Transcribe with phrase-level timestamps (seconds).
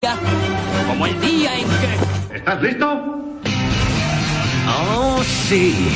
[0.00, 2.36] Como el día en que...
[2.36, 2.86] ¿Estás listo?
[4.68, 5.88] ¡Oh, sí!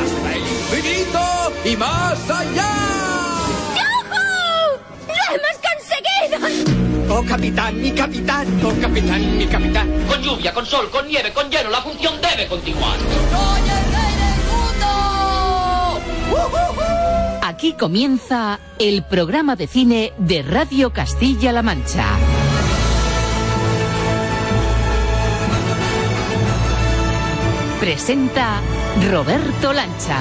[0.00, 2.72] ¡Hasta el infinito y más allá!
[3.76, 4.24] ¡Yujú!
[5.06, 7.14] ¡Lo hemos conseguido!
[7.14, 8.60] ¡Oh, capitán, mi capitán!
[8.64, 10.06] ¡Oh, capitán, mi capitán!
[10.08, 12.96] Con lluvia, con sol, con nieve, con hielo, la función debe continuar.
[12.96, 13.87] ¡Soy
[17.58, 22.06] Aquí comienza el programa de cine de Radio Castilla-La Mancha.
[27.80, 28.60] Presenta
[29.10, 30.20] Roberto Lancha.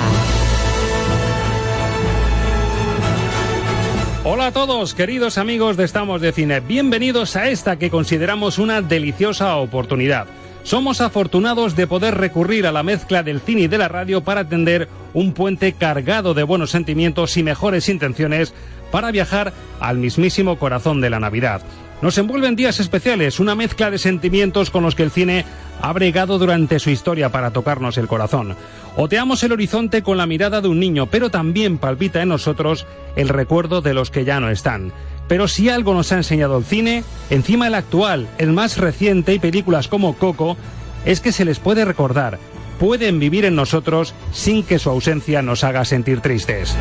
[4.23, 6.59] Hola a todos, queridos amigos de Estamos de Cine.
[6.59, 10.25] Bienvenidos a esta que consideramos una deliciosa oportunidad.
[10.67, 14.41] Somos afortunados de poder recurrir a la mezcla del cine y de la radio para
[14.41, 18.53] atender un puente cargado de buenos sentimientos y mejores intenciones
[18.91, 21.61] para viajar al mismísimo corazón de la Navidad.
[22.01, 25.45] Nos envuelven días especiales, una mezcla de sentimientos con los que el cine
[25.81, 28.57] ha bregado durante su historia para tocarnos el corazón.
[28.97, 33.29] Oteamos el horizonte con la mirada de un niño, pero también palpita en nosotros el
[33.29, 34.91] recuerdo de los que ya no están.
[35.27, 39.39] Pero si algo nos ha enseñado el cine, encima el actual, el más reciente y
[39.39, 40.57] películas como Coco,
[41.05, 42.39] es que se les puede recordar,
[42.79, 46.75] pueden vivir en nosotros sin que su ausencia nos haga sentir tristes.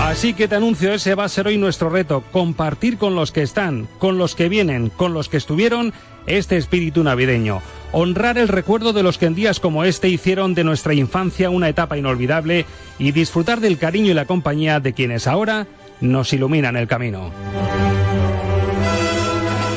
[0.00, 3.42] Así que te anuncio, ese va a ser hoy nuestro reto, compartir con los que
[3.42, 5.92] están, con los que vienen, con los que estuvieron,
[6.26, 7.60] este espíritu navideño.
[7.92, 11.68] Honrar el recuerdo de los que en días como este hicieron de nuestra infancia una
[11.68, 12.66] etapa inolvidable
[12.98, 15.66] y disfrutar del cariño y la compañía de quienes ahora
[16.00, 17.30] nos iluminan el camino.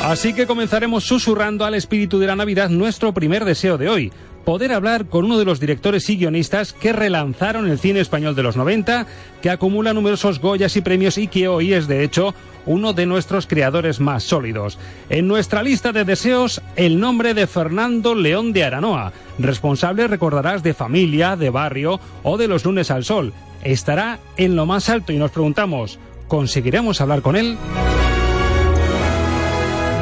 [0.04, 4.12] Así que comenzaremos susurrando al espíritu de la Navidad nuestro primer deseo de hoy,
[4.44, 8.44] poder hablar con uno de los directores y guionistas que relanzaron el cine español de
[8.44, 9.06] los 90,
[9.42, 12.34] que acumula numerosos Goyas y premios y que hoy es de hecho
[12.66, 14.78] uno de nuestros creadores más sólidos.
[15.10, 20.74] En nuestra lista de deseos, el nombre de Fernando León de Aranoa, responsable, recordarás, de
[20.74, 23.34] familia, de barrio o de los lunes al sol.
[23.64, 26.00] Estará en lo más alto y nos preguntamos,
[26.32, 27.58] ¿conseguiremos hablar con él?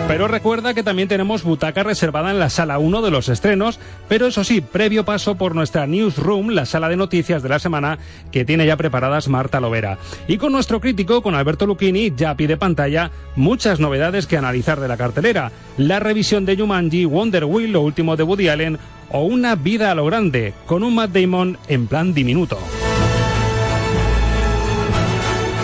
[0.07, 4.28] Pero recuerda que también tenemos butaca reservada en la sala 1 de los estrenos, pero
[4.28, 7.97] eso sí, previo paso por nuestra newsroom, la sala de noticias de la semana,
[8.31, 9.97] que tiene ya preparadas Marta Lovera.
[10.28, 14.88] Y con nuestro crítico, con Alberto Lucchini, ya pide pantalla muchas novedades que analizar de
[14.88, 15.51] la cartelera.
[15.78, 18.78] La revisión de Jumanji, Wonder Wheel, lo último de Woody Allen,
[19.09, 22.59] o Una vida a lo grande, con un Matt Damon en plan diminuto.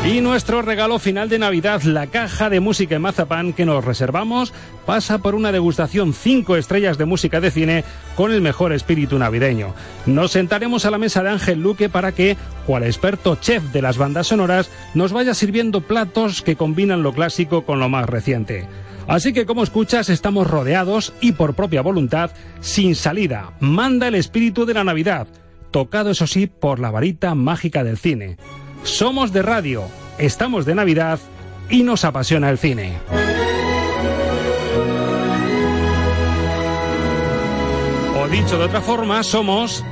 [0.06, 4.54] Y nuestro regalo final de Navidad, la caja de música en mazapán que nos reservamos,
[4.86, 7.84] pasa por una degustación 5 estrellas de música de cine
[8.16, 9.74] con el mejor espíritu navideño.
[10.06, 13.98] Nos sentaremos a la mesa de Ángel Luque para que, cual experto chef de las
[13.98, 18.68] bandas sonoras, nos vaya sirviendo platos que combinan lo clásico con lo más reciente.
[19.08, 22.30] Así que como escuchas estamos rodeados y por propia voluntad,
[22.60, 25.28] sin salida, manda el espíritu de la Navidad,
[25.72, 28.38] tocado eso sí por la varita mágica del cine.
[28.85, 31.19] Somos de radio, estamos de Navidad
[31.72, 32.94] y nos apasiona el cine.
[38.16, 39.84] O dicho de otra forma, somos...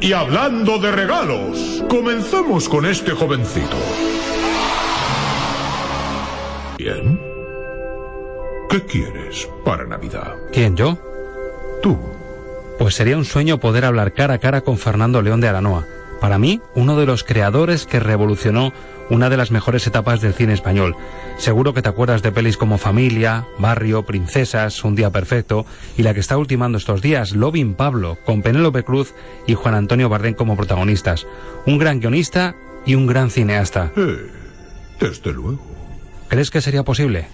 [0.00, 3.76] Y hablando de regalos, comenzamos con este jovencito.
[6.78, 7.20] Bien.
[8.70, 9.19] ¿Qué quieres
[9.70, 10.34] para Navidad?
[10.52, 10.98] ¿Quién, yo?
[11.80, 11.96] Tú.
[12.76, 15.86] Pues sería un sueño poder hablar cara a cara con Fernando León de Aranoa.
[16.20, 18.72] Para mí, uno de los creadores que revolucionó
[19.10, 20.96] una de las mejores etapas del cine español.
[21.36, 25.66] Seguro que te acuerdas de pelis como Familia, Barrio, Princesas, Un Día Perfecto
[25.96, 29.14] y la que está ultimando estos días, Lovin Pablo, con Penélope Cruz
[29.46, 31.28] y Juan Antonio Bardén como protagonistas.
[31.64, 33.92] Un gran guionista y un gran cineasta.
[33.96, 34.32] Eh,
[34.98, 35.60] desde luego.
[36.26, 37.28] ¿Crees que sería posible?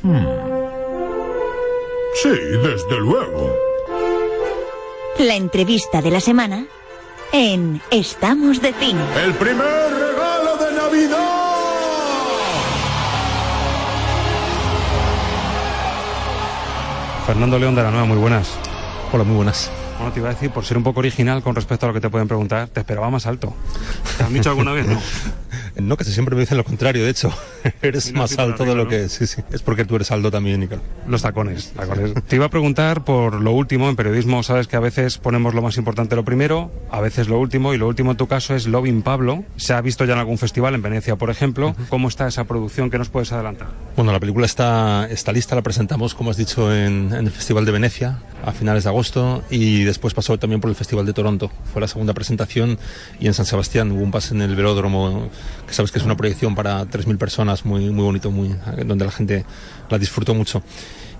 [2.22, 3.54] Sí, desde luego.
[5.18, 6.64] La entrevista de la semana
[7.30, 9.02] en Estamos de Cine.
[9.22, 11.46] El primer regalo de Navidad.
[17.26, 18.50] Fernando León de Aranoa, muy buenas.
[19.12, 19.70] Hola, muy buenas.
[19.98, 22.00] Bueno, te iba a decir, por ser un poco original con respecto a lo que
[22.00, 23.54] te pueden preguntar, te esperaba más alto.
[24.16, 24.98] ¿Te han dicho alguna vez, no?
[25.80, 27.30] No, que siempre me dicen lo contrario, de hecho,
[27.82, 29.08] eres más alto de lo que...
[29.08, 30.84] Sí, sí, es porque tú eres alto también, Nicolás.
[31.06, 32.14] Los tacones, tacones.
[32.26, 35.62] Te iba a preguntar por lo último, en periodismo sabes que a veces ponemos lo
[35.62, 38.66] más importante lo primero, a veces lo último, y lo último en tu caso es
[38.66, 39.44] Loving Pablo.
[39.56, 41.74] Se ha visto ya en algún festival, en Venecia, por ejemplo.
[41.88, 42.90] ¿Cómo está esa producción?
[42.90, 43.68] ¿Qué nos puedes adelantar?
[43.96, 47.64] Bueno, la película está, está lista, la presentamos, como has dicho, en, en el Festival
[47.64, 51.50] de Venecia a finales de agosto y después pasó también por el Festival de Toronto.
[51.72, 52.78] Fue la segunda presentación
[53.18, 55.28] y en San Sebastián hubo un pase en el velódromo,
[55.66, 58.54] que sabes que es una proyección para 3.000 personas, muy, muy bonito, muy,
[58.84, 59.44] donde la gente
[59.88, 60.62] la disfrutó mucho.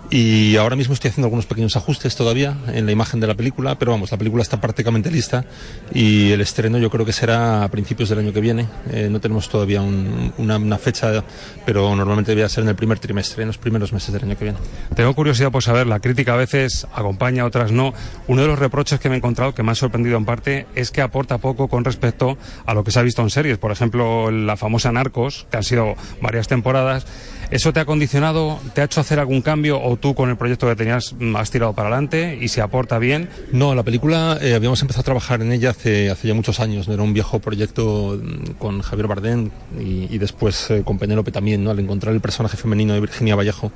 [0.09, 3.77] Y ahora mismo estoy haciendo algunos pequeños ajustes todavía en la imagen de la película,
[3.77, 5.45] pero vamos, la película está prácticamente lista
[5.93, 8.69] y el estreno yo creo que será a principios del año que viene.
[8.93, 11.25] Eh, no tenemos todavía un, una, una, fecha,
[11.65, 14.45] pero normalmente debería ser en el primer trimestre, en los primeros meses del año que
[14.45, 14.59] viene.
[14.95, 17.93] Tengo curiosidad por saber, la crítica a veces acompaña, otras no.
[18.29, 20.93] Uno de los reproches que me he encontrado, que me ha sorprendido en parte, es
[20.93, 23.59] que aporta poco con respecto a lo que se ha visto en series.
[23.59, 27.07] Por ejemplo, la famosa Narcos, que han sido varias temporadas.
[27.51, 28.59] ¿Eso te ha condicionado?
[28.75, 31.73] ¿Te ha hecho hacer algún cambio o tú con el proyecto que tenías has tirado
[31.75, 33.29] para adelante y se aporta bien?
[33.53, 36.89] No, la película eh, habíamos empezado a trabajar en ella hace, ya muchos años.
[36.89, 36.95] ¿no?
[36.95, 38.21] Era un viejo proyecto
[38.59, 41.71] con Javier Bardem y, y después eh, con Penélope también, ¿no?
[41.71, 43.71] al encontrar el personaje femenino de Virginia Vallejo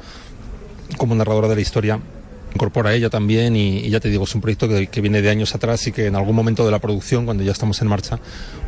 [0.97, 2.01] como narradora de la historia
[2.55, 5.31] incorpora ella también y, y, ya te digo, es un proyecto que, que, viene de
[5.31, 8.19] años atrás y que en algún momento de la producción, cuando ya estamos en marcha,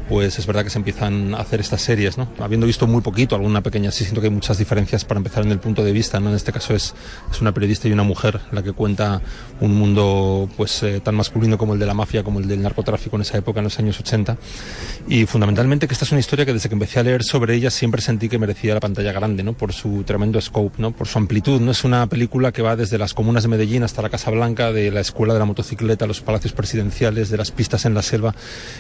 [0.09, 2.29] pues es verdad que se empiezan a hacer estas series, ¿no?
[2.39, 5.53] Habiendo visto muy poquito, alguna pequeña, sí siento que hay muchas diferencias para empezar en
[5.53, 6.29] el punto de vista, ¿no?
[6.29, 6.95] En este caso es,
[7.31, 9.23] es una periodista y una mujer la que cuenta
[9.61, 13.17] un mundo pues eh, tan masculino como el de la mafia, como el del narcotráfico
[13.17, 14.37] en esa época, en los años 80.
[15.09, 17.71] Y fundamentalmente que esta es una historia que desde que empecé a leer sobre ella
[17.71, 19.55] siempre sentí que merecía la pantalla grande, ¿no?
[19.55, 20.93] Por su tremendo scope, ¿no?
[20.93, 21.71] Por su amplitud, ¿no?
[21.71, 24.91] Es una película que va desde las comunas de Medellín hasta la Casa Blanca, de
[24.91, 28.35] la escuela de la motocicleta, los palacios presidenciales, de las pistas en la selva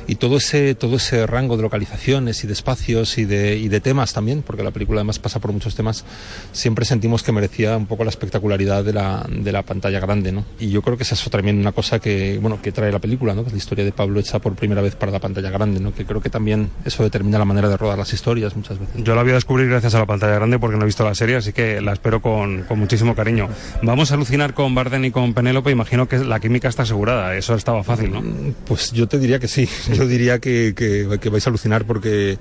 [0.06, 3.80] y todo ese, todo ese rango de localizaciones y de espacios y de, y de
[3.80, 6.04] temas también, porque la película además pasa por muchos temas,
[6.52, 10.44] siempre sentimos que merecía un poco la espectacularidad de la, de la pantalla grande, ¿no?
[10.58, 13.34] Y yo creo que esa es también una cosa que, bueno, que trae la película,
[13.34, 13.44] ¿no?
[13.50, 15.94] La historia de Pablo hecha por primera vez para la pantalla grande, ¿no?
[15.94, 19.02] Que creo que también eso determina la manera de rodar las historias muchas veces.
[19.02, 21.14] Yo la voy a descubrir gracias a la pantalla grande porque no he visto la
[21.14, 23.48] serie, así que la espero con, con muchísimo cariño.
[23.82, 27.54] Vamos a alucinar con Barden y con Penélope, imagino que la química está asegurada, eso
[27.54, 28.20] estaba fácil, ¿no?
[28.66, 32.36] Pues yo te diría que sí, yo diría que, que, vais a alucinar porque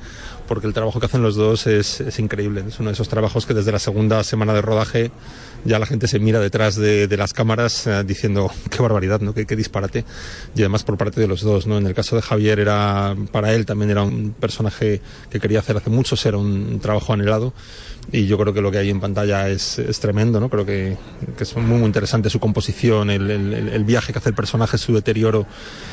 [0.48, 2.64] porque el trabajo que hacen los dos es, increíble.
[2.68, 5.12] Es uno de esos trabajos que desde la segunda semana de rodaje
[5.66, 9.34] ya la gente se mira detrás de, de las cámaras eh, diciendo qué barbaridad, ¿no?
[9.34, 10.06] Qué, qué, disparate.
[10.56, 11.78] Y además por parte de los dos, ¿no?
[11.78, 15.78] En el caso de Javier era, para él también era un personaje que quería hacer
[15.78, 17.54] hace muchos, era un trabajo anhelado
[18.12, 20.50] y yo creo que lo que hay en pantalla es, es tremendo, ¿no?
[20.50, 20.98] Creo que,
[21.38, 24.78] que, es muy, muy interesante su composición, el, el, el, viaje que hace el personaje,
[24.78, 25.46] su deterioro.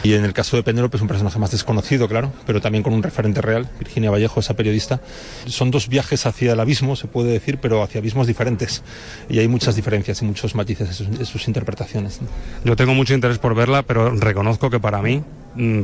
[0.03, 2.93] Y en el caso de Penélope es un personaje más desconocido, claro, pero también con
[2.93, 5.00] un referente real, Virginia Vallejo, esa periodista.
[5.47, 8.82] Son dos viajes hacia el abismo, se puede decir, pero hacia abismos diferentes.
[9.29, 12.22] Y hay muchas diferencias y muchos matices en sus, en sus interpretaciones.
[12.22, 12.28] ¿no?
[12.64, 15.22] Yo tengo mucho interés por verla, pero reconozco que para mí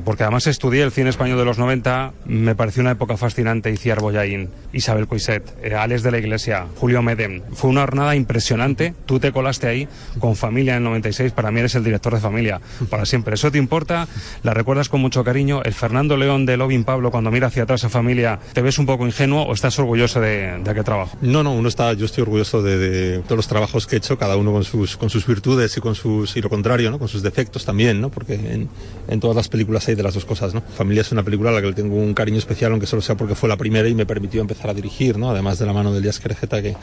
[0.04, 4.00] porque además estudié el cine español de los 90, me pareció una época fascinante Iciar
[4.00, 7.42] Boyaín, Isabel Coiset, eh, Alex de la Iglesia, Julio Medem.
[7.52, 9.88] Fue una jornada impresionante, tú te colaste ahí
[10.20, 13.34] con familia en el 96, para mí eres el director de familia, para siempre.
[13.34, 14.06] ¿Eso te importa?
[14.44, 15.62] ¿La recuerdas con mucho cariño?
[15.64, 18.86] ¿El Fernando León de Lovin Pablo cuando mira hacia atrás a familia, te ves un
[18.86, 21.18] poco ingenuo o estás orgulloso de, de aquel trabajo?
[21.20, 24.16] No, no, uno está, yo estoy orgulloso de, de, todos los trabajos que he hecho,
[24.18, 27.00] cada uno con sus, con sus virtudes y con sus, y lo contrario, ¿no?
[27.00, 28.08] Con sus defectos también, ¿no?
[28.08, 28.68] Porque en,
[29.08, 30.62] en todas las películas hay de las dos cosas, ¿no?
[30.62, 33.16] Familia es una película a la que le tengo un cariño especial, aunque solo sea
[33.16, 35.30] porque fue la primera y me permitió empezar a dirigir, ¿no?
[35.30, 36.76] Además de la mano de Elías Querejeta, que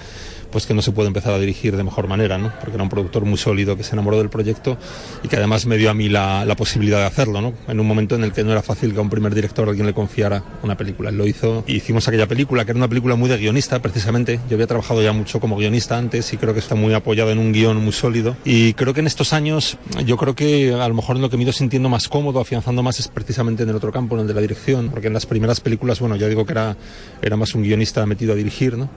[0.51, 2.51] pues que no se puede empezar a dirigir de mejor manera, ¿no?
[2.59, 4.77] Porque era un productor muy sólido que se enamoró del proyecto
[5.23, 7.53] y que además me dio a mí la, la posibilidad de hacerlo, ¿no?
[7.67, 9.85] En un momento en el que no era fácil que a un primer director alguien
[9.85, 11.09] le confiara una película.
[11.09, 14.39] Él lo hizo y hicimos aquella película, que era una película muy de guionista, precisamente.
[14.49, 17.39] Yo había trabajado ya mucho como guionista antes y creo que está muy apoyado en
[17.39, 18.35] un guion muy sólido.
[18.43, 21.37] Y creo que en estos años, yo creo que a lo mejor en lo que
[21.37, 22.39] me he ido sintiendo más cómodo,
[22.71, 25.13] afianzando más, es precisamente en el otro campo, en el de la dirección, porque en
[25.13, 26.77] las primeras películas, bueno, ya digo que era,
[27.21, 28.89] era más un guionista metido a dirigir, ¿no?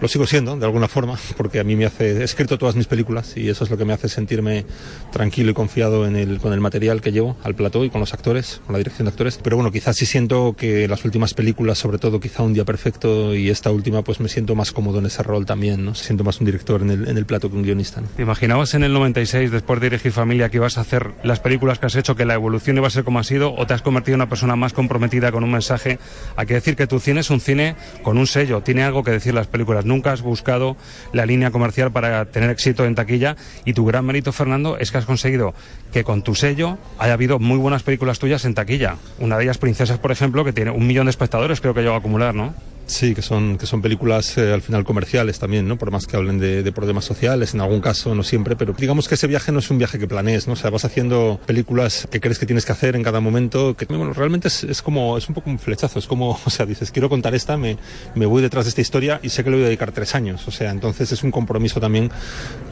[0.00, 2.86] Lo sigo siendo, de alguna forma, porque a mí me hace, he escrito todas mis
[2.86, 4.64] películas y eso es lo que me hace sentirme
[5.12, 8.12] tranquilo y confiado en el, con el material que llevo al plató y con los
[8.12, 9.38] actores, con la dirección de actores.
[9.42, 13.34] Pero bueno, quizás sí siento que las últimas películas, sobre todo quizá Un Día Perfecto
[13.34, 15.94] y esta última, pues me siento más cómodo en ese rol también, ¿no?
[15.94, 18.08] Siento más un director en el, en el plato que un guionista, ¿no?
[18.08, 21.78] ¿Te imaginabas en el 96, después de dirigir Familia, que ibas a hacer las películas
[21.78, 23.82] que has hecho, que la evolución iba a ser como ha sido, o te has
[23.82, 25.98] convertido en una persona más comprometida con un mensaje?
[26.36, 29.10] Hay que decir que tu cine es un cine con un sello, tiene algo que
[29.10, 29.84] decir las películas.
[29.84, 30.76] Nunca has buscado
[31.12, 34.98] la línea comercial para tener éxito en taquilla y tu gran mérito, Fernando, es que
[34.98, 35.54] has conseguido
[35.92, 38.96] que con tu sello haya habido muy buenas películas tuyas en taquilla.
[39.18, 41.94] Una de ellas, Princesas, por ejemplo, que tiene un millón de espectadores, creo que llegó
[41.94, 42.54] a acumular, ¿no?
[42.86, 45.78] Sí, que son, que son películas eh, al final comerciales también, ¿no?
[45.78, 49.08] Por más que hablen de, de, problemas sociales, en algún caso, no siempre, pero digamos
[49.08, 50.54] que ese viaje no es un viaje que planees, ¿no?
[50.54, 53.86] O sea, vas haciendo películas que crees que tienes que hacer en cada momento, que
[53.86, 56.90] bueno, realmente es, es como, es un poco un flechazo, es como, o sea, dices,
[56.90, 57.78] quiero contar esta, me,
[58.14, 60.46] me voy detrás de esta historia y sé que le voy a dedicar tres años,
[60.48, 62.10] o sea, entonces es un compromiso también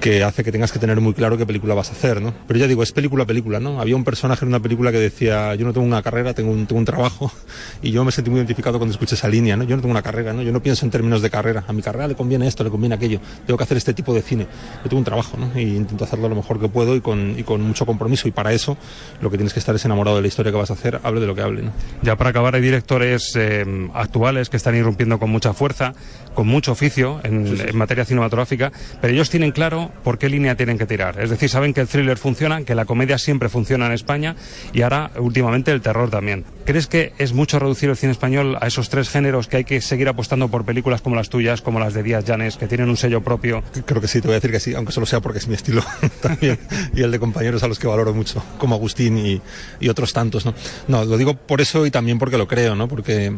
[0.00, 2.34] que hace que tengas que tener muy claro qué película vas a hacer, ¿no?
[2.46, 3.80] Pero ya digo, es película película, ¿no?
[3.80, 6.66] Había un personaje en una película que decía, yo no tengo una carrera, tengo un,
[6.66, 7.32] tengo un trabajo,
[7.82, 9.64] y yo me sentí muy identificado cuando escuché esa línea, ¿no?
[9.64, 10.42] Yo no tengo una carrera, ¿no?
[10.42, 11.64] Yo no pienso en términos de carrera.
[11.68, 13.20] A mi carrera le conviene esto, le conviene aquello.
[13.46, 14.46] Tengo que hacer este tipo de cine.
[14.82, 15.58] Yo tengo un trabajo, ¿no?
[15.58, 18.28] Y intento hacerlo lo mejor que puedo y con, y con mucho compromiso.
[18.28, 18.76] Y para eso
[19.20, 21.20] lo que tienes que estar es enamorado de la historia que vas a hacer, hable
[21.20, 21.72] de lo que hable, ¿no?
[22.02, 23.64] Ya para acabar, hay directores eh,
[23.94, 25.92] actuales que están irrumpiendo con mucha fuerza,
[26.34, 27.64] con mucho oficio en, sí, sí.
[27.68, 31.20] en, materia cinematográfica, pero ellos tienen claro por qué línea tienen que tirar.
[31.20, 34.36] Es decir, saben que el thriller funciona, que la comedia siempre funciona en España
[34.72, 36.44] y ahora últimamente el terror también.
[36.64, 39.80] ¿Crees que es mucho reducir el cine español a esos tres géneros que hay que
[39.90, 42.96] seguir apostando por películas como las tuyas, como las de Díaz Llanes, que tienen un
[42.96, 43.64] sello propio?
[43.84, 45.54] Creo que sí, te voy a decir que sí, aunque solo sea porque es mi
[45.54, 45.82] estilo
[46.22, 46.58] también
[46.94, 49.42] y el de compañeros a los que valoro mucho, como Agustín y,
[49.80, 50.54] y otros tantos, ¿no?
[50.86, 52.86] No, lo digo por eso y también porque lo creo, ¿no?
[52.86, 53.36] Porque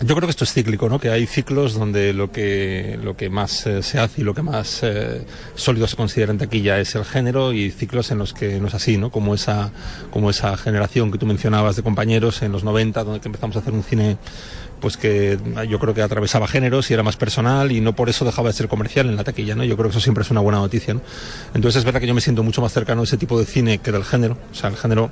[0.00, 0.98] yo creo que esto es cíclico, ¿no?
[0.98, 4.42] Que hay ciclos donde lo que, lo que más eh, se hace y lo que
[4.42, 8.58] más eh, sólido se considera en taquilla es el género y ciclos en los que
[8.60, 9.10] no es así, ¿no?
[9.10, 9.70] Como esa,
[10.10, 13.72] como esa generación que tú mencionabas de compañeros en los 90, donde empezamos a hacer
[13.72, 14.18] un cine
[14.84, 18.26] pues que yo creo que atravesaba géneros y era más personal y no por eso
[18.26, 19.64] dejaba de ser comercial en la taquilla, ¿no?
[19.64, 21.00] Yo creo que eso siempre es una buena noticia, ¿no?
[21.54, 23.78] Entonces es verdad que yo me siento mucho más cercano a ese tipo de cine
[23.78, 25.10] que del género, o sea, el género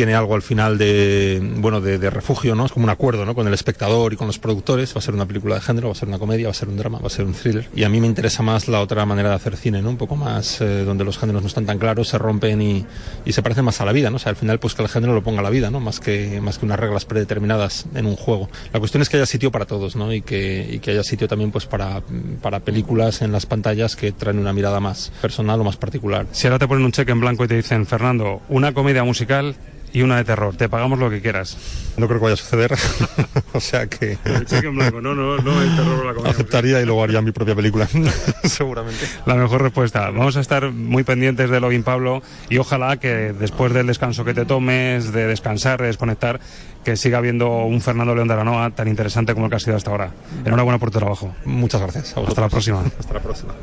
[0.00, 3.34] tiene algo al final de bueno de, de, refugio no es como un acuerdo no
[3.34, 4.94] con el espectador y con los productores.
[4.96, 6.70] Va a ser una película de género va a ser una comedia va a ser
[6.70, 7.68] un drama va a ser un thriller.
[7.74, 10.16] Y a mí me interesa más la otra manera de hacer cine no un poco
[10.16, 12.86] más eh, donde los géneros no están tan claros se rompen y,
[13.26, 14.88] y, se parecen más a la vida no o sea al final pues que el
[14.88, 18.06] género lo ponga a la vida no más que más que unas reglas predeterminadas en
[18.06, 18.48] un juego.
[18.72, 21.28] La cuestión es que haya sitio para todos no y que, y que haya sitio
[21.28, 22.02] también pues para
[22.40, 26.26] para películas en las pantallas que traen una mirada más personal o más particular.
[26.32, 29.56] Si ahora te ponen un cheque en blanco y te dicen Fernando una comedia musical
[29.92, 30.56] y una de terror.
[30.56, 31.56] Te pagamos lo que quieras.
[31.96, 32.74] No creo que vaya a suceder.
[33.52, 34.18] o sea que.
[34.24, 36.30] El cheque en blanco, no, no, no, el terror la comedia.
[36.30, 37.88] Aceptaría y luego haría mi propia película.
[38.44, 39.06] Seguramente.
[39.26, 40.10] La mejor respuesta.
[40.10, 44.34] Vamos a estar muy pendientes de Login Pablo y ojalá que después del descanso que
[44.34, 46.40] te tomes, de descansar, de desconectar,
[46.84, 49.76] que siga habiendo un Fernando León de Aranoa tan interesante como el que ha sido
[49.76, 50.12] hasta ahora.
[50.44, 51.34] Enhorabuena por tu trabajo.
[51.44, 52.16] Muchas gracias.
[52.16, 52.84] Hasta la próxima.
[52.98, 53.54] Hasta la próxima.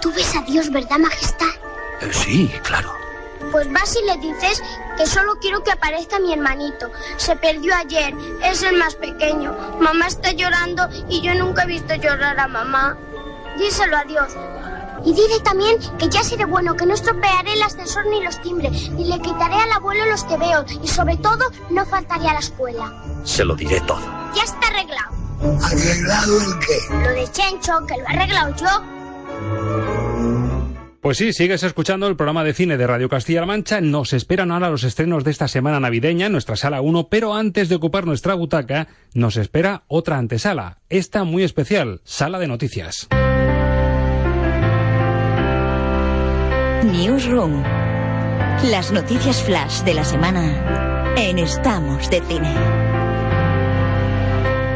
[0.00, 1.67] Tú ves a Dios, ¿verdad, Majestad?
[2.00, 2.92] Eh, sí, claro.
[3.52, 4.62] Pues vas y le dices
[4.96, 6.90] que solo quiero que aparezca mi hermanito.
[7.16, 9.56] Se perdió ayer, es el más pequeño.
[9.80, 12.96] Mamá está llorando y yo nunca he visto llorar a mamá.
[13.58, 14.32] Díselo a Dios.
[15.04, 18.90] Y dile también que ya seré bueno, que no estropearé el ascensor ni los timbres,
[18.90, 22.92] ni le quitaré al abuelo los tebeos, y sobre todo no faltaré a la escuela.
[23.24, 24.00] Se lo diré todo.
[24.34, 25.18] Ya está arreglado.
[25.64, 26.78] ¿Arreglado el qué?
[26.90, 28.97] Lo de Chencho, que lo he arreglado yo.
[31.00, 33.80] Pues sí, sigues escuchando el programa de cine de Radio Castilla-La Mancha.
[33.80, 37.68] Nos esperan ahora los estrenos de esta semana navideña en nuestra sala 1, pero antes
[37.68, 43.06] de ocupar nuestra butaca, nos espera otra antesala, esta muy especial, sala de noticias.
[46.84, 47.62] Newsroom.
[48.70, 52.87] Las noticias flash de la semana en Estamos de Cine.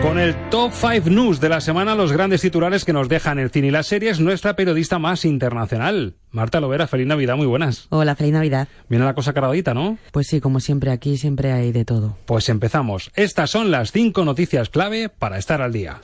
[0.03, 3.51] Con el Top 5 News de la semana, los grandes titulares que nos dejan el
[3.51, 6.17] cine y las series, nuestra periodista más internacional.
[6.33, 7.87] Marta Lovera, feliz Navidad, muy buenas.
[7.91, 8.67] Hola, feliz Navidad.
[8.89, 9.99] Viene la cosa cargadita, ¿no?
[10.11, 12.19] Pues sí, como siempre aquí, siempre hay de todo.
[12.27, 13.13] Pues empezamos.
[13.15, 16.01] Estas son las cinco noticias clave para estar al día.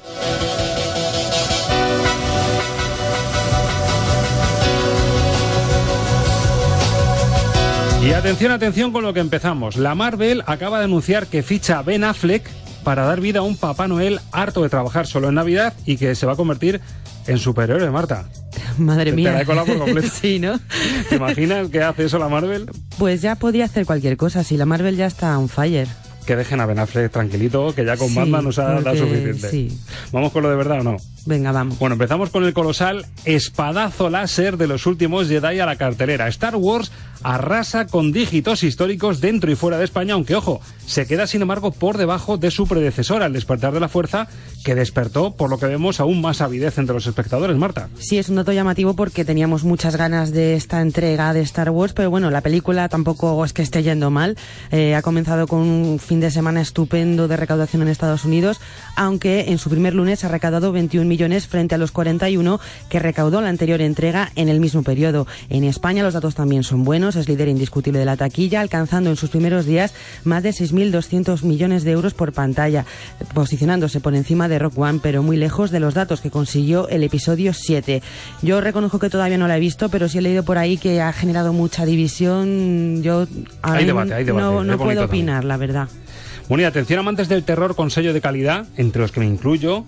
[8.06, 9.76] Y atención, atención con lo que empezamos.
[9.76, 12.48] La Marvel acaba de anunciar que ficha Ben Affleck
[12.84, 16.14] para dar vida a un Papá Noel harto de trabajar solo en Navidad y que
[16.14, 16.80] se va a convertir
[17.26, 18.28] en superhéroe, Marta.
[18.78, 19.30] Madre mía.
[19.30, 20.08] Te la he colado por completo.
[20.20, 20.58] sí, ¿no?
[21.08, 22.70] ¿Te imaginas que hace eso la Marvel?
[22.98, 25.88] Pues ya podía hacer cualquier cosa, si la Marvel ya está on fire.
[26.26, 29.50] Que dejen a Ben Affleck tranquilito, que ya con Sí, Batman nos ha dado suficiente.
[29.50, 29.78] sí.
[30.12, 30.96] ¿Vamos con lo de verdad o no?
[31.24, 31.78] Venga, vamos.
[31.78, 36.28] Bueno, empezamos con el colosal espadazo láser de los últimos Jedi a la cartelera.
[36.28, 41.26] Star Wars arrasa con dígitos históricos dentro y fuera de España, aunque ojo, se queda
[41.26, 44.28] sin embargo por debajo de su predecesora, el despertar de la fuerza,
[44.64, 47.88] que despertó, por lo que vemos, aún más avidez entre los espectadores, Marta.
[47.98, 51.92] Sí, es un dato llamativo porque teníamos muchas ganas de esta entrega de Star Wars,
[51.92, 54.36] pero bueno, la película tampoco es que esté yendo mal.
[54.70, 58.60] Eh, ha comenzado con un fin de semana estupendo de recaudación en Estados Unidos,
[58.96, 63.40] aunque en su primer lunes ha recaudado 21 millones frente a los 41 que recaudó
[63.40, 65.26] la anterior entrega en el mismo periodo.
[65.50, 69.16] En España los datos también son buenos, es líder indiscutible de la taquilla, alcanzando en
[69.16, 72.84] sus primeros días más de 6.200 millones de euros por pantalla,
[73.34, 77.02] posicionándose por encima de Rock One, pero muy lejos de los datos que consiguió el
[77.02, 78.02] episodio 7.
[78.42, 81.00] Yo reconozco que todavía no la he visto, pero sí he leído por ahí que
[81.00, 83.02] ha generado mucha división.
[83.02, 83.26] Yo
[83.62, 84.44] hay debate, hay debate.
[84.44, 85.88] no, no puedo opinar, la verdad.
[86.48, 89.84] Bueno, y atención amantes del terror con sello de calidad, entre los que me incluyo,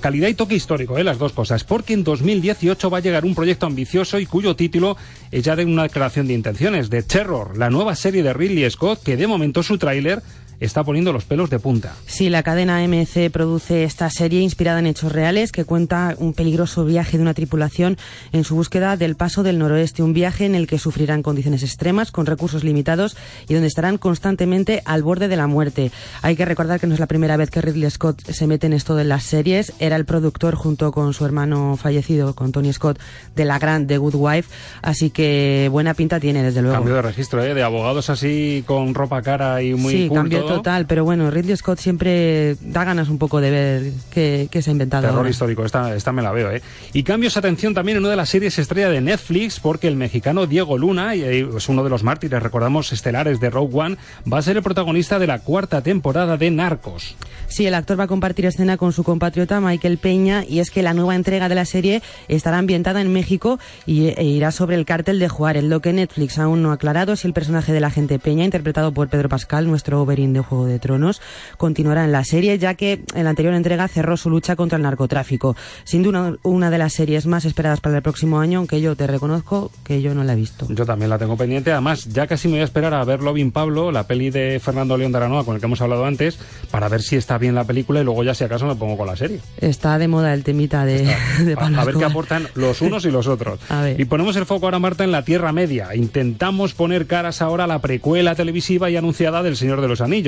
[0.00, 1.04] calidad y toque histórico, ¿eh?
[1.04, 4.96] las dos cosas, porque en 2018 va a llegar un proyecto ambicioso y cuyo título
[5.30, 9.02] es ya de una declaración de intenciones, de Terror, la nueva serie de Ridley Scott,
[9.02, 10.22] que de momento su tráiler
[10.60, 11.94] está poniendo los pelos de punta.
[12.06, 16.84] Sí, la cadena AMC produce esta serie inspirada en hechos reales que cuenta un peligroso
[16.84, 17.98] viaje de una tripulación
[18.32, 22.10] en su búsqueda del paso del noroeste, un viaje en el que sufrirán condiciones extremas,
[22.10, 23.16] con recursos limitados
[23.48, 25.90] y donde estarán constantemente al borde de la muerte.
[26.22, 28.72] Hay que recordar que no es la primera vez que Ridley Scott se mete en
[28.72, 29.72] esto de las series.
[29.78, 32.98] Era el productor junto con su hermano fallecido, con Tony Scott,
[33.34, 34.50] de la gran The Good Wife,
[34.82, 36.76] así que buena pinta tiene, desde luego.
[36.76, 37.54] Cambio de registro, ¿eh?
[37.54, 40.08] de abogados así con ropa cara y muy sí,
[40.46, 44.72] total, pero bueno, Ridley Scott siempre da ganas un poco de ver qué, se ha
[44.72, 45.06] inventado.
[45.06, 46.62] Terror histórico, esta, esta me la veo, ¿eh?
[46.92, 50.46] Y cambios atención también en una de las series estrella de Netflix, porque el mexicano
[50.46, 53.96] Diego Luna, y es uno de los mártires, recordamos, estelares de Rogue One,
[54.30, 57.16] va a ser el protagonista de la cuarta temporada de Narcos.
[57.48, 60.82] Sí, el actor va a compartir escena con su compatriota Michael Peña, y es que
[60.82, 64.84] la nueva entrega de la serie estará ambientada en México y e irá sobre el
[64.84, 67.88] cártel de Juárez, lo que Netflix aún no ha aclarado si el personaje de la
[67.88, 71.20] agente Peña, interpretado por Pedro Pascal, nuestro Oberyn de Juego de Tronos
[71.56, 74.82] continuará en la serie, ya que en la anterior entrega cerró su lucha contra el
[74.82, 75.56] narcotráfico.
[75.84, 79.06] Sin duda, una de las series más esperadas para el próximo año, aunque yo te
[79.06, 80.66] reconozco que yo no la he visto.
[80.70, 81.72] Yo también la tengo pendiente.
[81.72, 84.96] Además, ya casi me voy a esperar a ver Loving Pablo, la peli de Fernando
[84.96, 86.38] León de Aranoa, con el que hemos hablado antes,
[86.70, 89.06] para ver si está bien la película y luego ya si acaso me pongo con
[89.06, 89.40] la serie.
[89.58, 91.06] Está de moda el temita de,
[91.56, 93.60] A, ver qué aportan los unos y los otros.
[93.96, 95.94] Y ponemos el foco ahora, Marta, en la Tierra Media.
[95.94, 100.25] Intentamos poner caras ahora a la precuela televisiva y anunciada del Señor de los Anillos.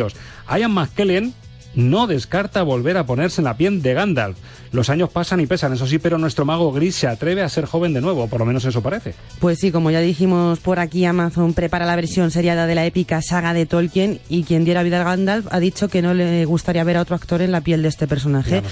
[0.56, 1.34] Ian McKellen
[1.74, 4.36] no descarta volver a ponerse en la piel de Gandalf.
[4.72, 7.64] Los años pasan y pesan, eso sí, pero nuestro mago gris se atreve a ser
[7.64, 9.14] joven de nuevo, por lo menos eso parece.
[9.38, 13.22] Pues sí, como ya dijimos por aquí, Amazon prepara la versión seriada de la épica
[13.22, 16.84] saga de Tolkien y quien diera vida a Gandalf ha dicho que no le gustaría
[16.84, 18.62] ver a otro actor en la piel de este personaje.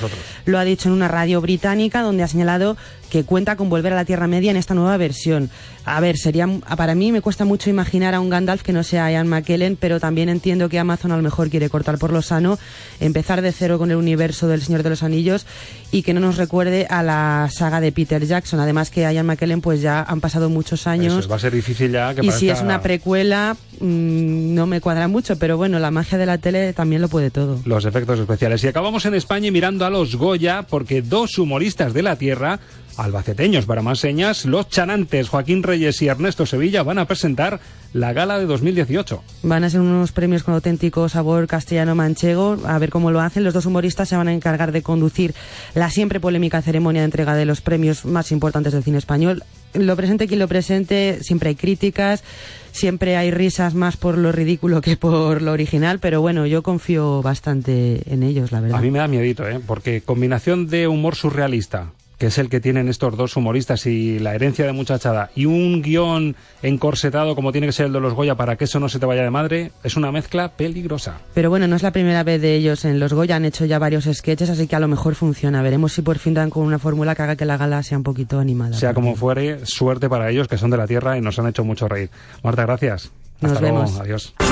[0.45, 2.77] Lo ha dicho en una radio británica donde ha señalado
[3.11, 5.51] que cuenta con volver a la Tierra Media en esta nueva versión.
[5.85, 9.11] A ver, sería para mí me cuesta mucho imaginar a un Gandalf que no sea
[9.11, 12.59] Ian McKellen, pero también entiendo que Amazon a lo mejor quiere cortar por lo sano,
[12.99, 15.47] empezar de cero con el universo del Señor de los Anillos
[15.93, 18.61] y que no nos recuerde a la saga de Peter Jackson.
[18.61, 21.31] Además que Ian McKellen pues ya han pasado muchos años.
[21.31, 25.09] va a ser difícil ya que Y si es una precuela mm, no me cuadra
[25.09, 27.61] mucho, pero bueno, la magia de la tele también lo puede todo.
[27.65, 28.63] Los efectos especiales.
[28.65, 32.61] Y acabamos en España mirando a los Goya porque dos humoristas de la Tierra
[32.97, 33.67] albaceteños.
[33.67, 37.61] Para más señas, los chanantes Joaquín Reyes y Ernesto Sevilla van a presentar
[37.93, 39.23] la gala de 2018.
[39.43, 42.59] Van a ser unos premios con auténtico sabor castellano-manchego.
[42.67, 43.45] A ver cómo lo hacen.
[43.45, 45.35] Los dos humoristas se van a encargar de conducir
[45.75, 49.43] la siempre polémica ceremonia de entrega de los premios más importantes del cine español.
[49.75, 52.25] Lo presente quien lo presente, siempre hay críticas,
[52.73, 57.23] siempre hay risas más por lo ridículo que por lo original, pero bueno, yo confío
[57.23, 58.79] bastante en ellos, la verdad.
[58.79, 59.61] A mí me da miedito, ¿eh?
[59.67, 64.35] porque combinación de humor surrealista, que es el que tienen estos dos humoristas y la
[64.35, 68.35] herencia de muchachada, y un guion encorsetado como tiene que ser el de los Goya
[68.35, 71.19] para que eso no se te vaya de madre, es una mezcla peligrosa.
[71.35, 73.79] Pero bueno, no es la primera vez de ellos en los Goya, han hecho ya
[73.79, 75.63] varios sketches, así que a lo mejor funciona.
[75.63, 78.05] Veremos si por fin dan con una fórmula que haga que la gala sea un
[78.05, 78.75] poquito animada.
[78.75, 81.65] Sea como fuere, suerte para ellos que son de la tierra y nos han hecho
[81.65, 82.11] mucho reír.
[82.43, 83.11] Marta, gracias.
[83.41, 84.01] Nos vemos.
[84.01, 84.35] Adiós.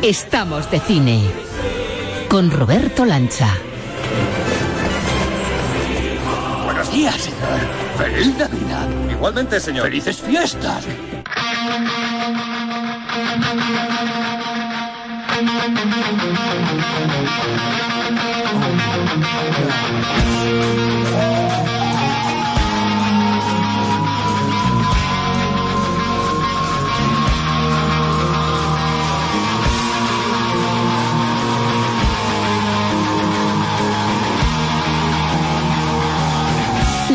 [0.00, 1.47] Estamos de cine
[2.28, 3.56] con Roberto Lancha.
[6.64, 7.38] Buenos días, señor.
[7.96, 8.88] ¡Feliz Navidad!
[9.10, 9.86] Igualmente, señor.
[9.86, 10.84] ¡Felices fiestas!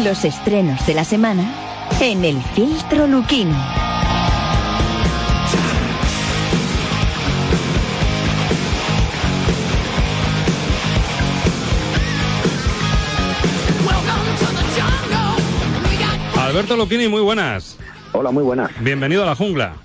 [0.04, 3.50] Los estrenos de la semana en el filtro Luquín.
[16.36, 17.78] Alberto Luquini, muy buenas.
[18.12, 18.72] Hola, muy buenas.
[18.82, 19.83] Bienvenido a la jungla.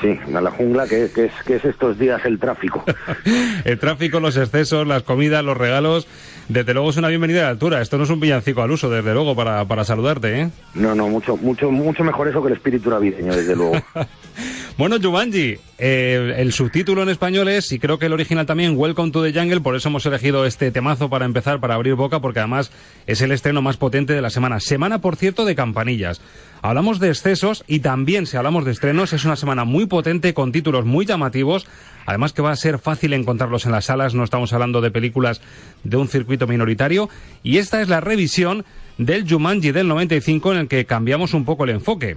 [0.00, 2.84] Sí, a la jungla, que, que es, que es estos días el tráfico.
[3.64, 6.06] el tráfico, los excesos, las comidas, los regalos.
[6.48, 7.80] Desde luego es una bienvenida de altura.
[7.80, 10.50] Esto no es un villancico al uso, desde luego, para, para saludarte, ¿eh?
[10.74, 13.74] No, no, mucho, mucho, mucho mejor eso que el espíritu navideño, desde luego.
[14.76, 19.12] Bueno, Jumanji, eh, el subtítulo en español es, y creo que el original también, Welcome
[19.12, 22.40] to the Jungle, por eso hemos elegido este temazo para empezar, para abrir boca, porque
[22.40, 22.72] además
[23.06, 24.58] es el estreno más potente de la semana.
[24.58, 26.20] Semana, por cierto, de campanillas.
[26.60, 30.50] Hablamos de excesos y también, si hablamos de estrenos, es una semana muy potente con
[30.50, 31.68] títulos muy llamativos.
[32.04, 35.40] Además que va a ser fácil encontrarlos en las salas, no estamos hablando de películas
[35.84, 37.08] de un circuito minoritario.
[37.44, 38.64] Y esta es la revisión
[38.98, 42.16] del Jumanji del 95 en el que cambiamos un poco el enfoque.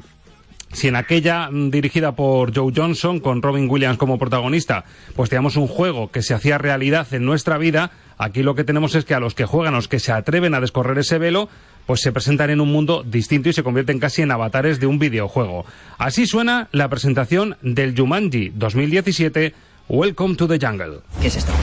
[0.74, 5.56] Si en aquella mm, dirigida por Joe Johnson, con Robin Williams como protagonista, pues teníamos
[5.56, 9.14] un juego que se hacía realidad en nuestra vida, aquí lo que tenemos es que
[9.14, 11.50] a los que juegan, los que se atreven a descorrer ese velo,
[11.86, 15.00] pues se presentan en un mundo distinto y se convierten casi en avatares de un
[15.00, 15.66] videojuego.
[15.98, 19.54] Así suena la presentación del Jumanji 2017,
[19.88, 21.00] Welcome to the Jungle.
[21.22, 21.54] ¿Qué es esto?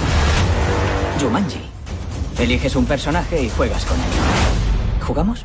[1.20, 1.60] Jumanji.
[2.38, 4.06] Eliges un personaje y juegas con él.
[5.02, 5.44] ¿Jugamos?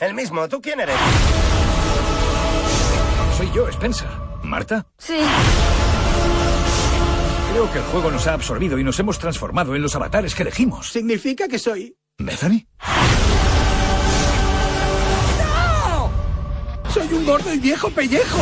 [0.00, 0.48] El mismo.
[0.48, 0.96] ¿Tú quién eres?
[3.36, 4.08] Soy yo, Spencer.
[4.42, 4.86] ¿Marta?
[4.98, 5.18] Sí.
[7.52, 10.42] Creo que el juego nos ha absorbido y nos hemos transformado en los avatares que
[10.42, 10.90] elegimos.
[10.90, 11.96] ¿Significa que soy...?
[12.18, 12.66] ¿Bethany?
[15.38, 16.10] ¡No!
[16.90, 18.38] ¡Soy un gordo y viejo pellejo!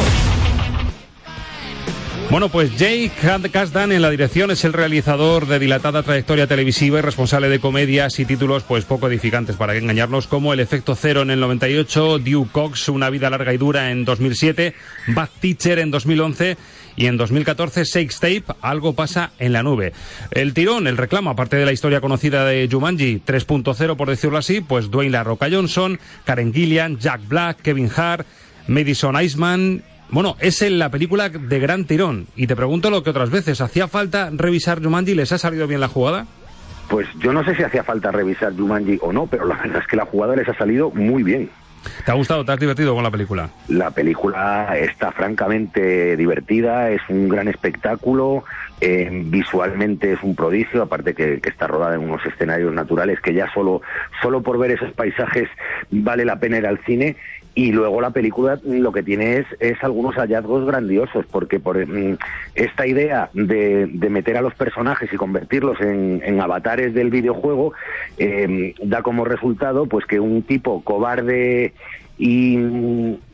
[2.29, 3.13] Bueno, pues Jake
[3.53, 8.19] Kasdan en la dirección es el realizador de dilatada trayectoria televisiva y responsable de comedias
[8.19, 12.51] y títulos pues poco edificantes para engañarnos como El efecto cero en el 98, Duke
[12.51, 14.75] Cox, Una vida larga y dura en 2007,
[15.09, 16.57] Bad Teacher en 2011
[16.97, 19.93] y en 2014 Shakes Tape, Algo pasa en la nube.
[20.33, 24.61] El tirón, el reclamo, aparte de la historia conocida de Jumanji 3.0 por decirlo así,
[24.61, 28.27] pues Dwayne La Roca Johnson, Karen Gillian, Jack Black, Kevin Hart,
[28.67, 32.27] Madison Iceman bueno, es en la película de gran tirón.
[32.37, 35.15] Y te pregunto lo que otras veces, ¿hacía falta revisar Jumanji?
[35.15, 36.27] ¿Les ha salido bien la jugada?
[36.89, 39.89] Pues yo no sé si hacía falta revisar Jumanji o no, pero la verdad es
[39.89, 41.51] que la jugada les ha salido muy bien.
[42.05, 42.45] ¿Te ha gustado?
[42.45, 43.49] ¿Te has divertido con la película?
[43.69, 48.45] La película está francamente divertida, es un gran espectáculo,
[48.81, 53.35] eh, visualmente es un prodigio, aparte que, que, está rodada en unos escenarios naturales que
[53.35, 53.83] ya solo,
[54.21, 55.49] solo por ver esos paisajes
[55.91, 57.17] vale la pena ir al cine
[57.57, 62.19] y luego la película lo que tiene es, es algunos hallazgos grandiosos, porque por mm,
[62.55, 67.73] esta idea de, de, meter a los personajes y convertirlos en, en avatares del videojuego
[68.19, 71.73] eh, da como resultado pues que un tipo cobarde
[72.19, 72.59] y,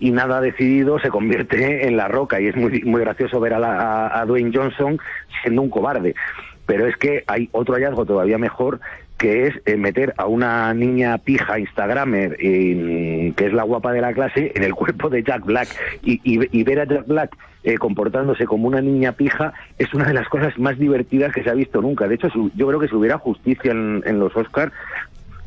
[0.00, 4.20] nada decidido se convierte en la roca y es muy, muy gracioso ver a, la,
[4.20, 5.00] a Dwayne Johnson
[5.42, 6.14] siendo un cobarde.
[6.64, 8.78] Pero es que hay otro hallazgo todavía mejor
[9.18, 14.01] que es eh, meter a una niña pija Instagramer, eh, que es la guapa de
[14.01, 15.68] la clase, en el cuerpo de Jack Black.
[16.03, 20.14] Y, y, ver a Jack Black eh, comportándose como una niña pija es una de
[20.14, 22.09] las cosas más divertidas que se ha visto nunca.
[22.09, 24.72] De hecho, yo creo que si hubiera justicia en, en los Oscars,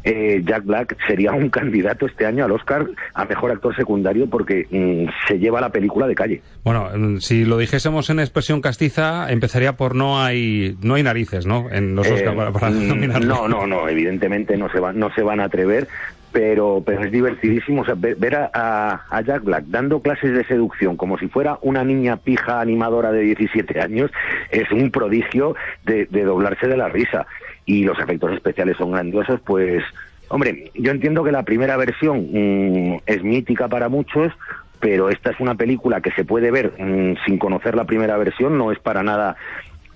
[0.06, 4.68] eh, Jack Black sería un candidato este año al Oscar a mejor actor secundario porque
[4.70, 6.42] mm, se lleva la película de calle.
[6.64, 11.46] Bueno, mm, si lo dijésemos en expresión castiza, empezaría por no hay no hay narices,
[11.48, 11.70] ¿no?
[11.72, 13.28] En los Oscar Eh, para, para mm, nominarlo.
[13.28, 15.88] no, no, no, evidentemente no se van, no se van a atrever,
[16.32, 20.98] pero, pero es divertidísimo o sea, ver, a, a Jack Black dando clases de seducción
[20.98, 24.12] como si fuera una niña pija animadora de 17 años
[24.52, 27.26] es un prodigio de, de doblarse de la risa
[27.66, 29.84] y los efectos especiales son grandiosos, pues,
[30.30, 34.32] hombre, yo entiendo que la primera versión mmm, es mítica para muchos,
[34.80, 38.58] pero esta es una película que se puede ver mmm, sin conocer la primera versión,
[38.58, 39.36] no es para nada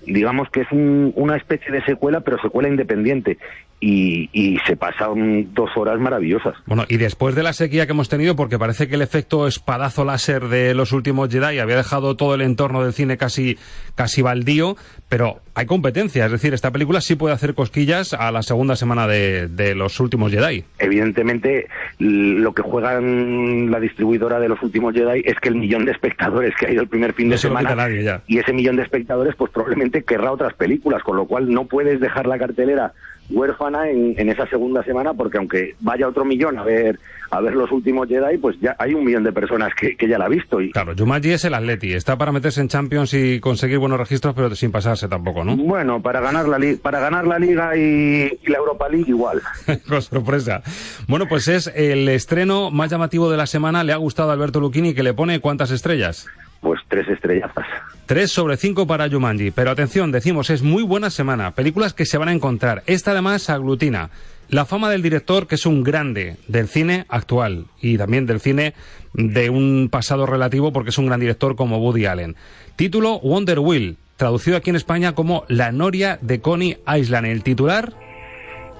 [0.06, 3.38] digamos que es un, una especie de secuela, pero secuela independiente.
[3.82, 6.54] Y, y, se pasan dos horas maravillosas.
[6.66, 10.04] Bueno, y después de la sequía que hemos tenido, porque parece que el efecto espadazo
[10.04, 13.56] láser de los últimos Jedi había dejado todo el entorno del cine casi,
[13.94, 14.76] casi baldío,
[15.08, 19.06] pero hay competencia, es decir, esta película sí puede hacer cosquillas a la segunda semana
[19.06, 20.64] de, de los últimos Jedi.
[20.78, 25.92] Evidentemente, lo que juega la distribuidora de los últimos Jedi es que el millón de
[25.92, 28.22] espectadores que ha ido el primer fin no de semana, nadie ya.
[28.26, 32.00] y ese millón de espectadores, pues probablemente querrá otras películas, con lo cual no puedes
[32.00, 32.92] dejar la cartelera
[33.30, 36.98] huérfana en, en, esa segunda semana porque aunque vaya otro millón a ver
[37.30, 40.18] a ver los últimos Jedi pues ya hay un millón de personas que, que ya
[40.18, 43.40] la ha visto y claro Jumanji es el Atleti está para meterse en Champions y
[43.40, 45.56] conseguir buenos registros pero sin pasarse tampoco ¿no?
[45.56, 49.40] bueno para ganar la para ganar la Liga y, y la Europa League igual.
[49.88, 50.62] Con sorpresa.
[51.08, 53.84] Bueno pues es el estreno más llamativo de la semana.
[53.84, 56.26] Le ha gustado a Alberto Lucchini que le pone cuántas estrellas
[56.60, 57.66] pues tres estrellazas.
[58.06, 59.50] Tres sobre cinco para Jumanji.
[59.50, 61.52] Pero atención, decimos, es muy buena semana.
[61.52, 62.82] Películas que se van a encontrar.
[62.86, 64.10] Esta además aglutina
[64.48, 68.74] la fama del director, que es un grande del cine actual y también del cine
[69.14, 72.36] de un pasado relativo, porque es un gran director como Woody Allen.
[72.76, 77.26] Título Wonder Wheel, traducido aquí en España como La Noria de Coney Island.
[77.26, 77.92] El titular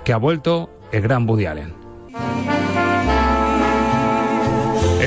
[0.05, 1.73] que ha vuelto el gran Woody Allen.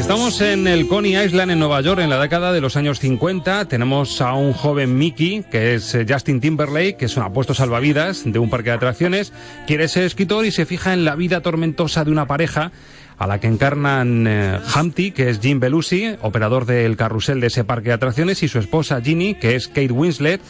[0.03, 3.69] Estamos en el Coney Island en Nueva York en la década de los años 50.
[3.69, 8.23] Tenemos a un joven Mickey, que es eh, Justin Timberlake, que es un apuesto salvavidas
[8.25, 9.31] de un parque de atracciones.
[9.65, 12.73] Quiere ser escritor y se fija en la vida tormentosa de una pareja
[13.17, 17.63] a la que encarnan eh, Humpty, que es Jim Belushi, operador del carrusel de ese
[17.63, 20.41] parque de atracciones, y su esposa Ginny, que es Kate Winslet,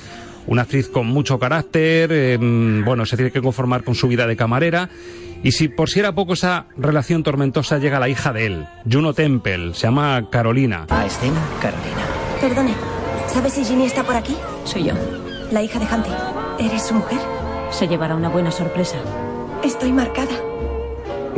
[0.48, 2.38] una actriz con mucho carácter, eh,
[2.84, 4.90] bueno, se tiene que conformar con su vida de camarera
[5.44, 9.14] y si por si era poco esa relación tormentosa llega la hija de él, Juno
[9.14, 10.88] Temple, se llama Carolina.
[10.90, 12.04] A escena, Carolina.
[12.40, 12.74] Perdone,
[13.28, 14.36] ¿sabes si Ginny está por aquí?
[14.64, 14.94] Soy yo.
[15.52, 16.10] La hija de Humpty.
[16.60, 17.20] ¿Eres su mujer?
[17.72, 18.98] Se llevará una buena sorpresa.
[19.64, 20.34] Estoy marcada.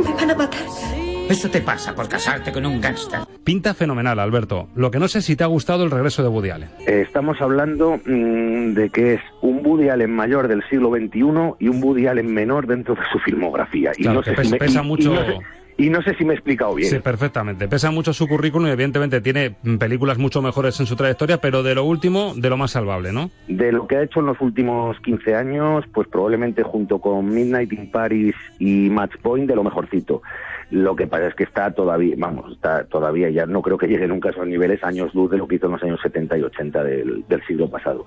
[0.02, 0.95] Me van a matar.
[1.28, 3.20] Eso te pasa por casarte con un gángster.
[3.42, 4.68] Pinta fenomenal, Alberto.
[4.76, 6.68] Lo que no sé si te ha gustado el regreso de Woody Allen.
[6.86, 11.18] Eh, estamos hablando mmm, de que es un Woody Allen mayor del siglo XXI
[11.58, 13.90] y un Woody Allen menor dentro de su filmografía.
[13.96, 15.14] Y Claro, no que sé pesa, si me, pesa y- y mucho...
[15.14, 15.38] no sé-
[15.78, 16.88] y no sé si me he explicado bien.
[16.88, 17.68] Sí, perfectamente.
[17.68, 21.62] Pesa mucho su currículum y evidentemente tiene mm, películas mucho mejores en su trayectoria, pero
[21.62, 23.30] de lo último, de lo más salvable, ¿no?
[23.46, 27.74] De lo que ha hecho en los últimos 15 años, pues probablemente junto con Midnight
[27.74, 30.22] in Paris y Match Point de lo mejorcito.
[30.70, 34.08] Lo que pasa es que está todavía, vamos, está todavía, ya no creo que llegue
[34.08, 36.42] nunca a esos niveles, años luz de lo que hizo en los años 70 y
[36.42, 38.04] 80 del, del siglo pasado.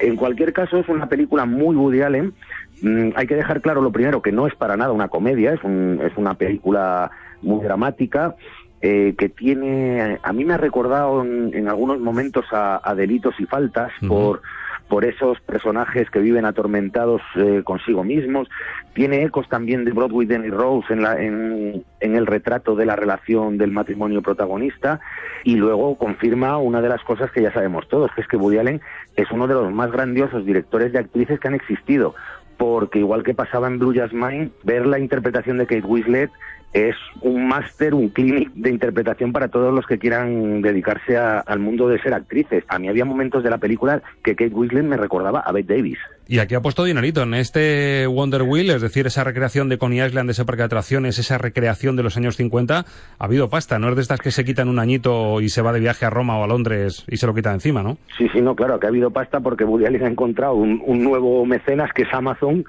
[0.00, 2.32] En cualquier caso, es una película muy Woody Allen.
[2.80, 5.62] Mm, hay que dejar claro lo primero, que no es para nada una comedia, es,
[5.64, 7.10] un- es una película
[7.42, 8.34] muy dramática.
[8.80, 13.34] eh, que tiene, a mí me ha recordado en, en algunos momentos a, a Delitos
[13.40, 14.40] y Faltas por,
[14.88, 18.48] por esos personajes que viven atormentados eh, consigo mismos.
[18.94, 22.96] Tiene ecos también de Broadway Danny Rose en, la, en, en el retrato de la
[22.96, 25.00] relación del matrimonio protagonista
[25.44, 28.58] y luego confirma una de las cosas que ya sabemos todos, que es que Woody
[28.58, 28.80] Allen
[29.16, 32.14] es uno de los más grandiosos directores de actrices que han existido,
[32.56, 36.30] porque igual que pasaba en Blue Jasmine, ver la interpretación de Kate Winslet
[36.72, 41.58] es un máster, un clinic de interpretación para todos los que quieran dedicarse a- al
[41.58, 42.64] mundo de ser actrices.
[42.68, 45.98] A mí había momentos de la película que Kate Winslet me recordaba a Bette Davis.
[46.30, 50.02] Y aquí ha puesto dinerito en este Wonder Wheel, es decir, esa recreación de Coney
[50.02, 52.80] Island, de ese parque de atracciones, esa recreación de los años 50,
[53.18, 55.72] ha habido pasta, no es de estas que se quitan un añito y se va
[55.72, 57.96] de viaje a Roma o a Londres y se lo quita encima, ¿no?
[58.18, 61.02] Sí, sí, no, claro, que ha habido pasta porque Woody Allen ha encontrado un, un
[61.02, 62.62] nuevo mecenas que es Amazon,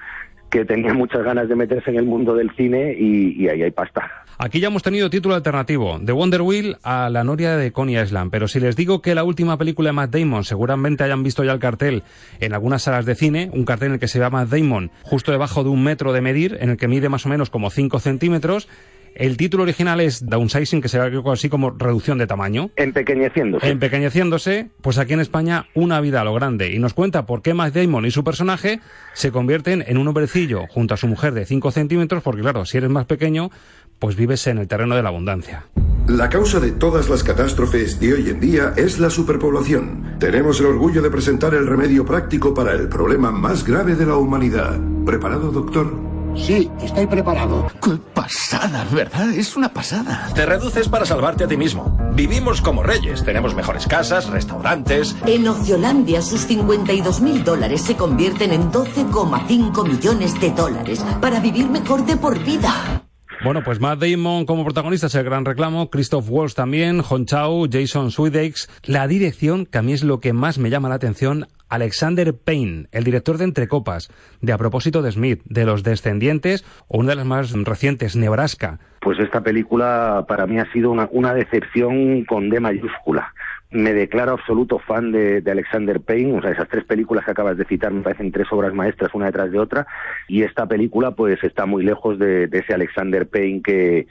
[0.50, 4.02] que tenía muchas ganas de meterse en el mundo del cine y, ahí hay pasta.
[4.38, 8.30] Aquí ya hemos tenido título alternativo, de Wonder Wheel a La Noria de Coney Island,
[8.30, 11.52] pero si les digo que la última película de Matt Damon, seguramente hayan visto ya
[11.52, 12.02] el cartel
[12.40, 14.90] en algunas salas de cine, un cartel en el que se ve a Matt Damon
[15.02, 17.70] justo debajo de un metro de medir, en el que mide más o menos como
[17.70, 18.68] 5 centímetros,
[19.14, 22.70] el título original es Downsizing, que será algo así como reducción de tamaño.
[22.76, 23.68] Empequeñeciéndose.
[23.68, 26.72] Empequeñeciéndose, pues aquí en España una vida a lo grande.
[26.72, 28.80] Y nos cuenta por qué Matt Damon y su personaje
[29.12, 32.78] se convierten en un hombrecillo junto a su mujer de 5 centímetros, porque claro, si
[32.78, 33.50] eres más pequeño,
[33.98, 35.66] pues vives en el terreno de la abundancia.
[36.08, 40.16] La causa de todas las catástrofes de hoy en día es la superpoblación.
[40.18, 44.16] Tenemos el orgullo de presentar el remedio práctico para el problema más grave de la
[44.16, 44.80] humanidad.
[45.04, 46.09] ¿Preparado, doctor?
[46.36, 47.66] Sí, estoy preparado.
[47.82, 49.30] Qué pasada, ¿verdad?
[49.30, 50.30] Es una pasada.
[50.34, 51.98] Te reduces para salvarte a ti mismo.
[52.14, 55.16] Vivimos como reyes, tenemos mejores casas, restaurantes.
[55.26, 61.68] En Ociolandia sus 52 mil dólares se convierten en 12,5 millones de dólares para vivir
[61.68, 63.00] mejor de por vida.
[63.42, 67.64] Bueno, pues Matt Damon como protagonista es el gran reclamo, Christoph Waltz también, Hon Chao,
[67.70, 68.68] Jason Sudeikis.
[68.84, 72.88] La dirección, que a mí es lo que más me llama la atención, Alexander Payne,
[72.92, 74.10] el director de Entre Copas,
[74.42, 78.78] de A propósito de Smith, de Los Descendientes, o una de las más recientes, Nebraska.
[79.00, 83.32] Pues esta película para mí ha sido una, una decepción con D mayúscula.
[83.70, 87.56] Me declaro absoluto fan de, de Alexander Payne, o sea, esas tres películas que acabas
[87.56, 89.86] de citar me parecen tres obras maestras una detrás de otra,
[90.26, 94.08] y esta película pues está muy lejos de, de ese Alexander Payne que,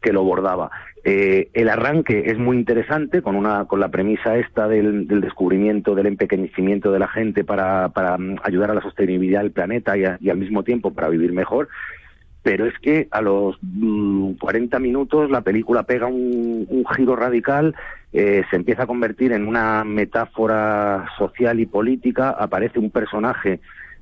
[0.00, 0.70] que lo bordaba.
[1.08, 5.94] Eh, el arranque es muy interesante con una con la premisa esta del, del descubrimiento,
[5.94, 10.04] del empequeñecimiento de la gente para, para mm, ayudar a la sostenibilidad del planeta y,
[10.04, 11.68] a- y al mismo tiempo para vivir mejor.
[12.42, 17.76] Pero es que a los mm, 40 minutos la película pega un, un giro radical,
[18.12, 23.60] eh, se empieza a convertir en una metáfora social y política, aparece un personaje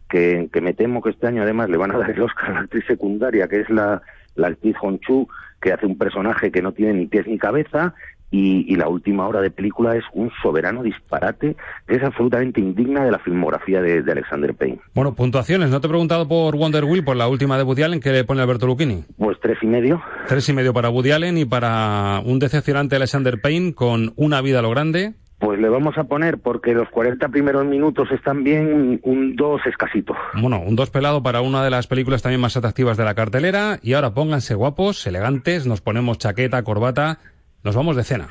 [0.08, 2.54] que, que me temo que este año además le van a dar el Oscar a
[2.54, 4.00] la actriz secundaria, que es la,
[4.36, 5.28] la actriz Hon Chu,
[5.64, 7.94] que hace un personaje que no tiene ni pies ni cabeza,
[8.30, 13.04] y, y la última hora de película es un soberano disparate que es absolutamente indigna
[13.04, 14.80] de la filmografía de, de Alexander Payne.
[14.92, 15.70] Bueno, puntuaciones.
[15.70, 18.24] No te he preguntado por Wonder Wheel, por la última de Woody Allen, que le
[18.24, 19.04] pone Alberto Lucchini.
[19.16, 20.02] Pues tres y medio.
[20.26, 24.58] Tres y medio para Woody Allen y para un decepcionante Alexander Payne con Una vida
[24.58, 25.14] a lo grande.
[25.38, 30.14] Pues le vamos a poner, porque los 40 primeros minutos están bien, un 2 escasito.
[30.40, 33.78] Bueno, un 2 pelado para una de las películas también más atractivas de la cartelera.
[33.82, 37.18] Y ahora pónganse guapos, elegantes, nos ponemos chaqueta, corbata,
[37.62, 38.28] nos vamos de cena.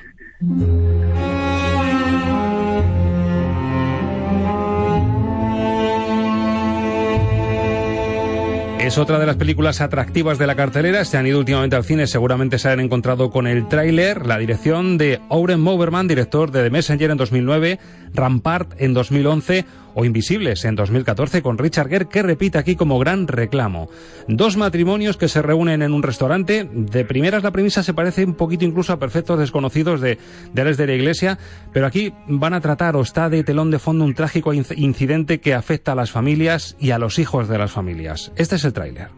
[8.93, 11.03] Es otra de las películas atractivas de la cartelera.
[11.03, 14.99] Se han ido últimamente al cine, seguramente se han encontrado con el tráiler, la dirección
[14.99, 17.79] de Oren Moberman, director de The Messenger en 2009,
[18.13, 23.27] Rampart en 2011 o Invisibles en 2014 con Richard Gere que repite aquí como gran
[23.27, 23.89] reclamo.
[24.27, 26.67] Dos matrimonios que se reúnen en un restaurante.
[26.71, 30.17] De primeras la premisa se parece un poquito incluso a Perfectos Desconocidos de,
[30.53, 31.37] de Alex de la Iglesia,
[31.71, 35.53] pero aquí van a tratar o está de telón de fondo un trágico incidente que
[35.53, 38.31] afecta a las familias y a los hijos de las familias.
[38.35, 39.09] Este es el tráiler.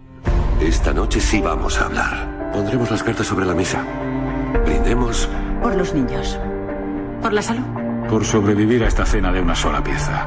[0.61, 2.51] Esta noche sí vamos a hablar.
[2.53, 3.85] Pondremos las cartas sobre la mesa.
[4.65, 5.29] Brindemos.
[5.61, 6.39] Por los niños.
[7.21, 7.84] Por la salud.
[8.09, 10.25] Por sobrevivir a esta cena de una sola pieza.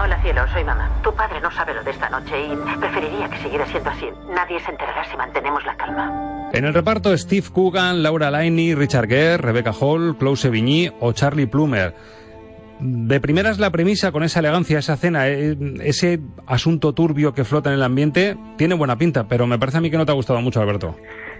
[0.00, 0.90] Hola cielo, soy mamá.
[1.02, 4.06] Tu padre no sabe lo de esta noche y preferiría que siguiera siendo así.
[4.28, 6.50] Nadie se enterará si mantenemos la calma.
[6.52, 11.46] En el reparto Steve Coogan, Laura Linney, Richard Gere, Rebecca Hall, Klaus Sevigny o Charlie
[11.46, 11.94] Plummer.
[12.78, 17.70] De primeras la premisa con esa elegancia, esa cena, eh, ese asunto turbio que flota
[17.70, 20.14] en el ambiente, tiene buena pinta, pero me parece a mí que no te ha
[20.14, 20.94] gustado mucho, Alberto.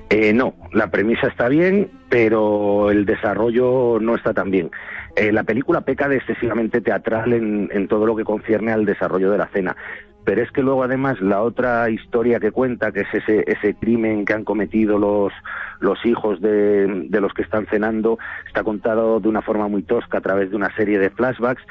[0.09, 4.71] Eh, no, la premisa está bien, pero el desarrollo no está tan bien.
[5.17, 9.33] Eh, la película peca de excesivamente teatral en, en, todo lo que concierne al desarrollo
[9.33, 9.77] de la cena.
[10.25, 14.25] Pero es que luego además la otra historia que cuenta, que es ese, ese crimen
[14.25, 15.33] que han cometido los,
[15.81, 20.19] los hijos de, de los que están cenando, está contado de una forma muy tosca
[20.19, 21.63] a través de una serie de flashbacks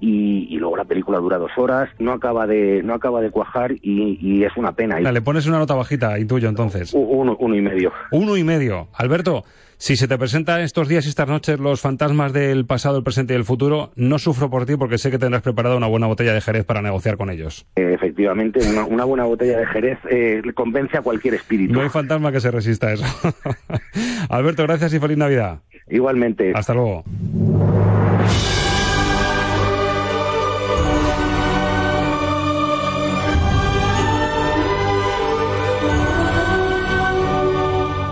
[0.00, 3.72] y, y luego la película dura dos horas, no acaba de, no acaba de cuajar
[3.72, 5.00] y, y es una pena.
[5.00, 6.92] Le pones una nota bajita, intuyo entonces.
[6.94, 7.92] Uno, uno y medio.
[8.12, 8.88] Uno y medio.
[8.94, 9.44] Alberto,
[9.80, 13.32] si se te presentan estos días y estas noches los fantasmas del pasado, el presente
[13.32, 16.34] y el futuro, no sufro por ti porque sé que tendrás preparada una buena botella
[16.34, 17.66] de Jerez para negociar con ellos.
[17.76, 21.72] Eh, efectivamente, una, una, buena botella de Jerez eh, convence a cualquier espíritu.
[21.72, 23.04] No hay fantasma que se resista a eso.
[24.28, 25.60] Alberto, gracias y feliz Navidad.
[25.88, 26.52] Igualmente.
[26.54, 27.04] Hasta luego.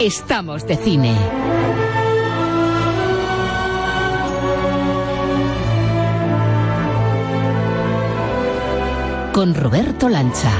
[0.01, 1.17] Estamos de cine.
[9.33, 10.53] Con Roberto Lancha.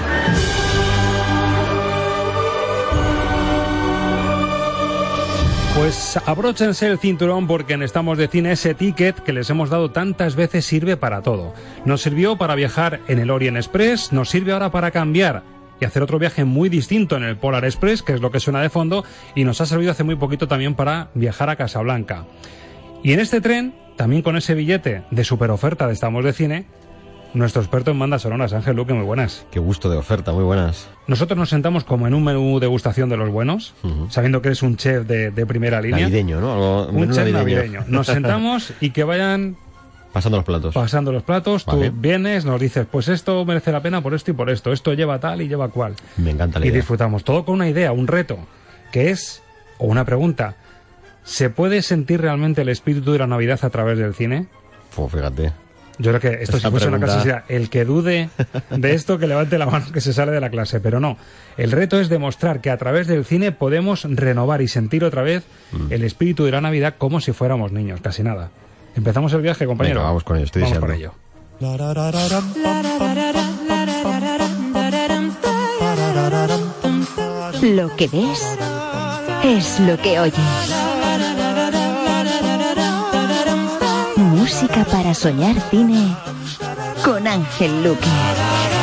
[5.79, 9.93] Pues abróchense el cinturón porque en Estamos de Cine ese ticket que les hemos dado
[9.93, 11.55] tantas veces sirve para todo.
[11.85, 15.45] Nos sirvió para viajar en el Orient Express, nos sirve ahora para cambiar
[15.81, 18.61] y hacer otro viaje muy distinto en el Polar Express, que es lo que suena
[18.61, 19.05] de fondo,
[19.37, 22.27] y nos ha servido hace muy poquito también para viajar a Casablanca.
[23.05, 26.67] Y en este tren, también con ese billete de super oferta de Estamos de Cine,
[27.35, 29.47] nuestro experto en bandas sonoras, Ángel Luque, muy buenas.
[29.51, 30.89] Qué gusto de oferta, muy buenas.
[31.07, 34.11] Nosotros nos sentamos como en un menú degustación de los buenos, uh -huh.
[34.11, 36.01] sabiendo que eres un chef de, de primera línea.
[36.01, 36.53] Navideño, ¿no?
[36.53, 37.39] Algo, un chef navideño.
[37.39, 37.85] navideño.
[37.89, 39.57] Nos sentamos y que vayan
[40.13, 40.75] Pasando los platos.
[40.75, 41.91] Pasando los platos, vale.
[41.91, 44.95] tú vienes, nos dices, pues esto merece la pena por esto y por esto, esto
[44.95, 45.95] lleva tal y lleva cual.
[46.17, 46.79] Me encanta la y idea.
[46.79, 48.39] disfrutamos todo con una idea, un reto,
[48.91, 49.43] que es,
[49.77, 50.57] o una pregunta,
[51.25, 54.47] ¿se puede sentir realmente el espíritu de la Navidad a través del cine?
[54.97, 55.53] Pues fíjate.
[55.99, 56.97] Yo creo que esto Esa si fuese pregunta...
[56.97, 58.31] una clase sería el que dude
[58.71, 61.17] de esto que levante la mano que se sale de la clase, pero no.
[61.57, 65.45] El reto es demostrar que a través del cine podemos renovar y sentir otra vez
[65.73, 65.93] Mm.
[65.93, 68.51] el espíritu de la Navidad como si fuéramos niños, casi nada.
[68.97, 69.97] Empezamos el viaje, compañero.
[70.01, 70.87] Venga, vamos con ello, estoy vamos deseando.
[70.87, 71.13] con ello.
[77.63, 78.57] Lo que ves
[79.45, 80.88] es lo que oyes.
[84.87, 86.17] Para soñar cine
[87.05, 88.78] con Ángel Luque.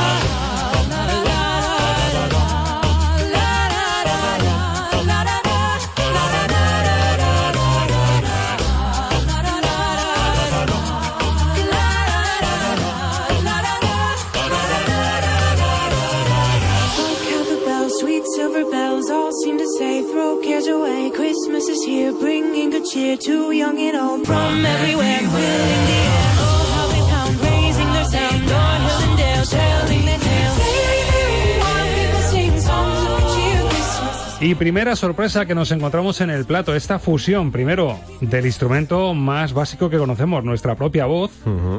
[22.95, 25.19] Cheer to young and old from everywhere.
[25.19, 28.47] Filling the air, oh how they pound, raising their sound.
[28.47, 30.55] O'er hill and dale, telling their tale.
[30.63, 33.59] Merry, merry, while people sing songs of cheer.
[33.67, 39.13] Christmas Y primera sorpresa que nos encontramos en el plato, esta fusión, primero, del instrumento
[39.13, 41.31] más básico que conocemos, nuestra propia voz,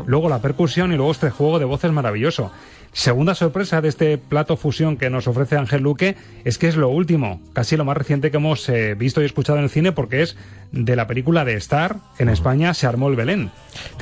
[0.04, 2.52] luego la percusión y luego este juego de voces maravilloso.
[2.96, 6.16] Segunda sorpresa de este plato fusión que nos ofrece Ángel Luque
[6.46, 9.58] es que es lo último, casi lo más reciente que hemos eh, visto y escuchado
[9.58, 10.34] en el cine porque es
[10.72, 13.50] de la película de Star, en España se armó el Belén.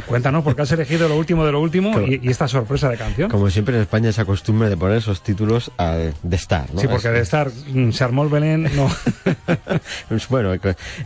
[0.07, 2.97] Cuéntanos por qué has elegido lo último de lo último y, y esta sorpresa de
[2.97, 3.29] canción.
[3.31, 6.81] Como siempre en España esa costumbre de poner esos títulos a- de Star, ¿no?
[6.81, 8.89] Sí, porque de Star mm, se armó el Belén, no.
[10.31, 10.53] Bueno,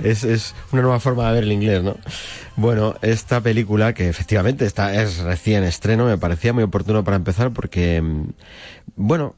[0.05, 1.97] es, es una nueva forma de ver el inglés, ¿no?
[2.57, 7.53] Bueno, esta película, que efectivamente está, es recién estreno, me parecía muy oportuno para empezar
[7.53, 7.78] porque,
[9.01, 9.37] bueno,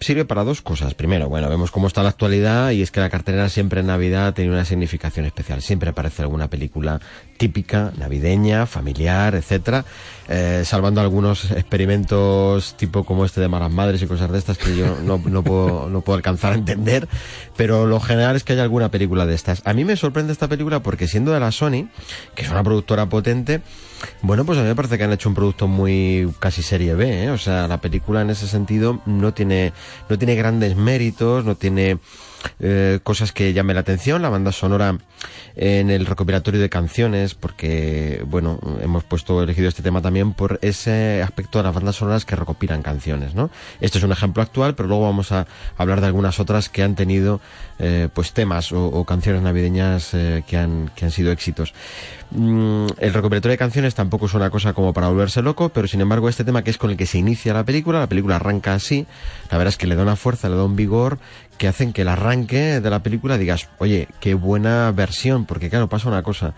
[0.00, 0.92] sirve para dos cosas.
[0.92, 4.34] Primero, bueno, vemos cómo está la actualidad y es que la cartelera siempre en Navidad
[4.34, 5.62] tiene una significación especial.
[5.62, 7.00] Siempre aparece alguna película
[7.38, 9.86] típica, navideña, familiar, etcétera,
[10.28, 14.76] eh, salvando algunos experimentos tipo como este de Malas Madres y cosas de estas que
[14.76, 17.08] yo no, no puedo, no puedo alcanzar a entender,
[17.56, 19.62] pero lo general es que haya alguna película de estas.
[19.64, 21.88] A mí me sorprende esta película porque siendo de la Sony,
[22.34, 23.62] que es una productora potente,
[24.22, 27.24] bueno, pues a mí me parece que han hecho un producto muy casi serie B,
[27.24, 27.30] ¿eh?
[27.30, 29.72] o sea, la película en ese sentido no tiene,
[30.08, 31.98] no tiene grandes méritos, no tiene
[32.58, 34.98] eh, cosas que llamen la atención, la banda sonora
[35.56, 41.22] en el recopilatorio de canciones, porque, bueno, hemos puesto elegido este tema también por ese
[41.22, 43.50] aspecto de las bandas sonoras que recopilan canciones, ¿no?
[43.80, 45.46] Este es un ejemplo actual, pero luego vamos a
[45.76, 47.40] hablar de algunas otras que han tenido,
[47.78, 51.74] eh, pues, temas o, o canciones navideñas eh, que, han, que han sido éxitos.
[52.32, 56.00] Mm, el recopilatorio de canciones tampoco es una cosa como para volverse loco, pero sin
[56.00, 58.72] embargo este tema que es con el que se inicia la película, la película arranca
[58.72, 59.06] así,
[59.50, 61.18] la verdad es que le da una fuerza, le da un vigor
[61.58, 65.88] que hacen que el arranque de la película digas, oye, qué buena versión, porque claro,
[65.88, 66.54] pasa una cosa,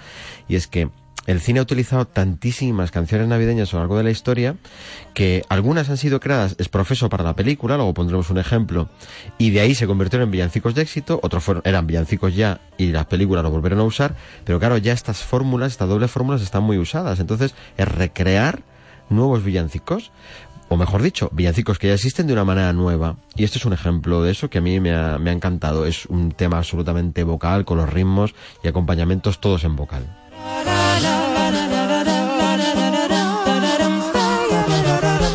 [0.47, 0.91] y es que
[1.27, 4.57] el cine ha utilizado tantísimas canciones navideñas a lo largo de la historia
[5.14, 8.89] que algunas han sido creadas es profeso para la película, luego pondremos un ejemplo,
[9.39, 12.93] y de ahí se convirtieron en villancicos de éxito, otros fueron, eran villancicos ya y
[12.93, 16.62] las películas lo volvieron a usar, pero claro, ya estas fórmulas, estas dobles fórmulas están
[16.62, 18.62] muy usadas, entonces es recrear
[19.11, 20.11] nuevos villancicos,
[20.68, 23.16] o mejor dicho, villancicos que ya existen de una manera nueva.
[23.37, 25.85] Y este es un ejemplo de eso que a mí me ha, me ha encantado.
[25.85, 30.22] Es un tema absolutamente vocal, con los ritmos y acompañamientos todos en vocal.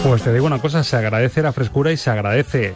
[0.07, 2.75] Pues te digo una cosa, se agradece la frescura y se agradece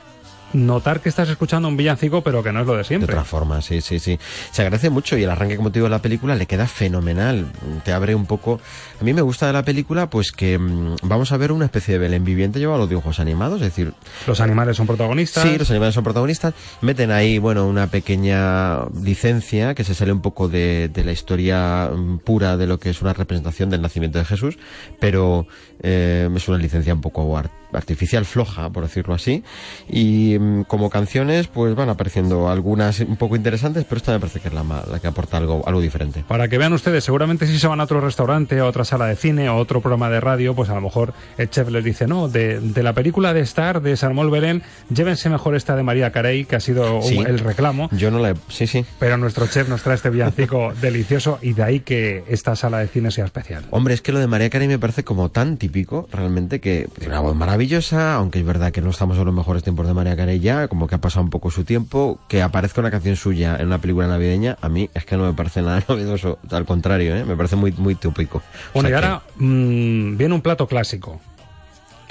[0.53, 3.13] notar que estás escuchando un villancico, pero que no es lo de De siempre.
[3.13, 4.19] otra forma, sí, sí, sí.
[4.51, 7.47] Se agradece mucho y el arranque, como te digo, de la película le queda fenomenal.
[7.85, 8.59] Te abre un poco...
[8.99, 11.93] A mí me gusta de la película, pues que mm, vamos a ver una especie
[11.93, 13.93] de Belén viviente llevado a los dibujos animados, es decir...
[14.27, 15.43] Los animales son protagonistas.
[15.43, 16.53] Sí, los animales son protagonistas.
[16.81, 21.89] Meten ahí, bueno, una pequeña licencia que se sale un poco de, de la historia
[21.95, 24.57] mm, pura de lo que es una representación del nacimiento de Jesús,
[24.99, 25.47] pero
[25.81, 29.43] eh, es una licencia un poco ar- artificial, floja, por decirlo así.
[29.89, 34.39] Y mm, como canciones, pues van apareciendo algunas un poco interesantes, pero esta me parece
[34.39, 34.63] que es la,
[35.01, 36.23] que aporta algo, algo diferente.
[36.27, 39.15] Para que vean ustedes, seguramente si se van a otro restaurante, a otra sala de
[39.15, 42.27] cine, o otro programa de radio, pues a lo mejor el chef les dice, no,
[42.27, 44.63] de, de la película de Star, de Salmón Belén,
[44.93, 47.89] llévense mejor esta de María Carey, que ha sido un- el reclamo.
[47.93, 48.33] Yo no la he...
[48.49, 48.85] Sí, sí.
[48.99, 52.87] Pero nuestro chef nos trae este villancico delicioso y de ahí que esta sala de
[52.87, 53.63] cine sea especial.
[53.71, 55.70] Hombre, es que lo de María Carey me parece como tan típico,
[56.11, 59.63] realmente, que tiene una voz maravillosa, aunque es verdad que no estamos en los mejores
[59.63, 62.81] tiempos de María Carey ya, como que ha pasado un poco su tiempo, que aparezca
[62.81, 65.83] una canción suya en una película navideña, a mí es que no me parece nada
[65.89, 67.25] novedoso, al contrario, ¿eh?
[67.25, 68.39] me parece muy, muy típico.
[68.39, 68.41] O
[68.75, 71.19] Bueno, y que- ahora mm, viene un plato clásico.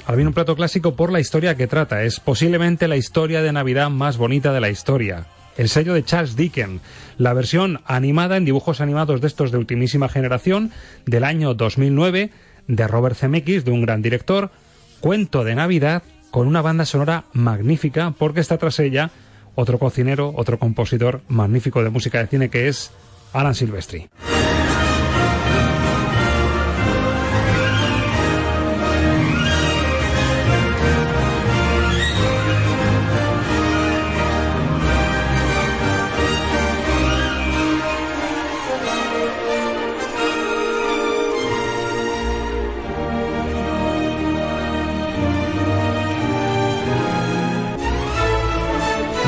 [0.05, 2.03] Ahora viene un plato clásico por la historia que trata.
[2.03, 5.27] Es posiblemente la historia de Navidad más bonita de la historia.
[5.57, 6.81] El sello de Charles Dickens,
[7.17, 10.71] la versión animada en dibujos animados de estos de ultimísima generación
[11.05, 12.31] del año 2009
[12.75, 14.49] de Robert Zemeckis, de un gran director,
[15.01, 19.11] cuento de Navidad con una banda sonora magnífica porque está tras ella
[19.55, 22.91] otro cocinero, otro compositor magnífico de música de cine que es
[23.33, 24.09] Alan Silvestri.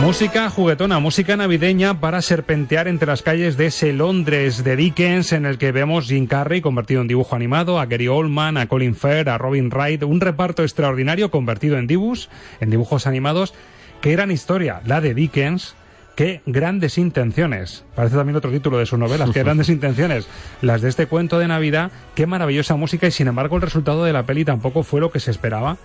[0.03, 5.45] Música juguetona, música navideña para serpentear entre las calles de ese Londres de Dickens en
[5.45, 9.29] el que vemos Jim Carrey convertido en dibujo animado, a Gary Oldman, a Colin Firth,
[9.29, 12.29] a Robin Wright, un reparto extraordinario convertido en dibus,
[12.59, 13.53] en dibujos animados.
[14.01, 15.73] Qué gran historia, la de Dickens.
[16.17, 17.85] Qué grandes intenciones.
[17.95, 19.29] Parece también otro título de sus novelas.
[19.31, 20.27] Qué grandes intenciones.
[20.61, 21.91] Las de este cuento de Navidad.
[22.13, 25.21] Qué maravillosa música y sin embargo el resultado de la peli tampoco fue lo que
[25.21, 25.77] se esperaba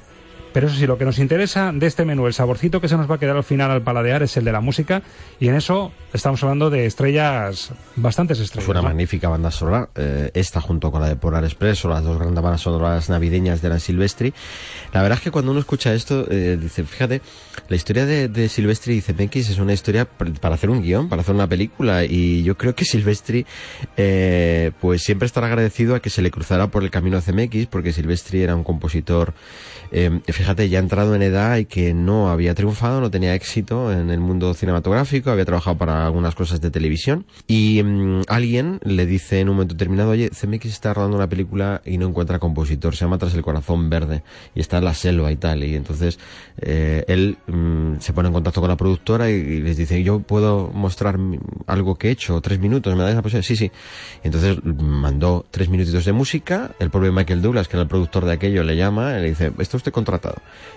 [0.52, 3.10] Pero eso sí, lo que nos interesa de este menú, el saborcito que se nos
[3.10, 5.02] va a quedar al final al paladear es el de la música
[5.40, 8.64] y en eso estamos hablando de estrellas, bastantes estrellas.
[8.64, 8.88] Es una ¿no?
[8.88, 12.42] magnífica banda sonora, eh, esta junto con la de Polar Express o las dos grandes
[12.42, 14.32] bandas sonoras navideñas de la Silvestri.
[14.92, 17.20] La verdad es que cuando uno escucha esto, eh, dice, fíjate,
[17.68, 21.22] la historia de, de Silvestri y Zemeckis es una historia para hacer un guion, para
[21.22, 23.46] hacer una película y yo creo que Silvestri
[23.96, 27.66] eh, pues siempre estará agradecido a que se le cruzara por el camino a Zemeckis
[27.66, 29.34] porque Silvestri era un compositor
[29.90, 34.08] eh, fíjate, ya entrado en edad y que no había triunfado, no tenía éxito en
[34.08, 39.40] el mundo cinematográfico, había trabajado para algunas cosas de televisión y mm, alguien le dice
[39.40, 43.04] en un momento determinado, oye, CMX está rodando una película y no encuentra compositor, se
[43.04, 44.22] llama Tras el corazón verde
[44.54, 46.20] y está en la selva y tal y entonces
[46.60, 50.20] eh, él mm, se pone en contacto con la productora y, y les dice, yo
[50.20, 51.18] puedo mostrar
[51.66, 53.44] algo que he hecho, tres minutos, ¿me dais la posibilidad?
[53.44, 53.72] Sí, sí.
[54.22, 57.88] Y entonces mm, mandó tres minutitos de música, el propio Michael Douglas, que era el
[57.88, 60.27] productor de aquello, le llama y le dice, está usted contratado.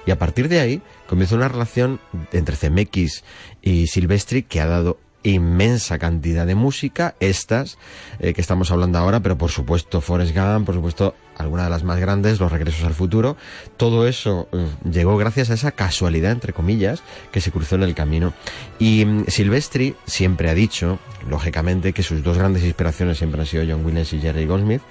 [0.06, 2.00] Y a partir de ahí comienza una relación
[2.32, 3.24] entre CMX
[3.62, 7.78] y Silvestri que ha dado inmensa cantidad de música, estas
[8.20, 11.84] eh, que estamos hablando ahora, pero por supuesto Forrest Gump, por supuesto alguna de las
[11.84, 13.36] más grandes, Los Regresos al Futuro,
[13.78, 17.96] todo eso eh, llegó gracias a esa casualidad, entre comillas, que se cruzó en el
[17.96, 18.34] camino.
[18.80, 23.64] Y mm, Silvestri siempre ha dicho, lógicamente, que sus dos grandes inspiraciones siempre han sido
[23.68, 24.82] John Williams y Jerry Goldsmith,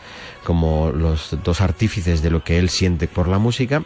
[0.45, 3.83] como los dos artífices de lo que él siente por la música.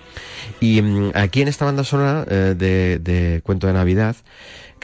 [0.60, 4.16] Y mm, aquí en esta banda sonora eh, de, de Cuento de Navidad,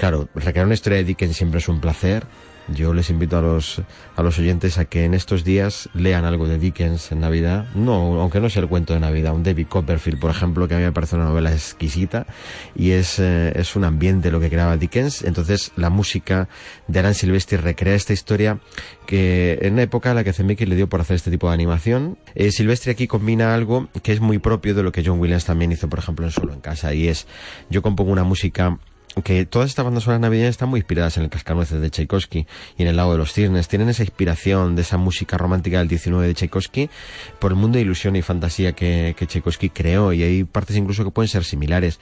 [0.01, 2.25] claro, recrear una historia de Dickens siempre es un placer.
[2.69, 3.83] Yo les invito a los,
[4.17, 7.67] a los oyentes a que en estos días lean algo de Dickens en Navidad.
[7.75, 10.79] No, aunque no sea el cuento de Navidad, un David Copperfield, por ejemplo, que a
[10.79, 12.27] mí me parece una novela exquisita
[12.75, 15.23] y es, eh, es un ambiente lo que creaba Dickens.
[15.23, 16.49] Entonces, la música
[16.89, 18.59] de Alan Silvestri recrea esta historia
[19.07, 21.55] que en una época en la que Zemeckis le dio por hacer este tipo de
[21.55, 22.17] animación.
[22.35, 25.73] Eh, Silvestri aquí combina algo que es muy propio de lo que John Williams también
[25.73, 27.27] hizo, por ejemplo, en Solo en Casa, y es,
[27.69, 28.79] yo compongo una música
[29.25, 32.47] que todas estas bandas sonoras navideñas están muy inspiradas en el Cascanueces de Tchaikovsky
[32.79, 33.69] y en el Lago de los Cisnes.
[33.69, 36.91] Tienen esa inspiración de esa música romántica del 19 de Tchaikovsky
[37.39, 41.05] por el mundo de ilusión y fantasía que, que Tchaikovsky creó y hay partes incluso
[41.05, 41.99] que pueden ser similares.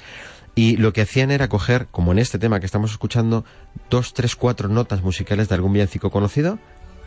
[0.54, 3.44] Y lo que hacían era coger, como en este tema que estamos escuchando,
[3.90, 6.58] dos, tres, cuatro notas musicales de algún villancico conocido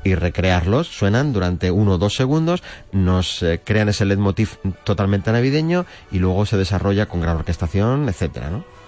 [0.04, 0.88] y recrearlos.
[0.88, 6.45] Suenan durante uno o dos segundos, nos eh, crean ese leitmotiv totalmente navideño y luego
[6.45, 8.80] se desarrolla con gran orquestación, etcétera, ¿no?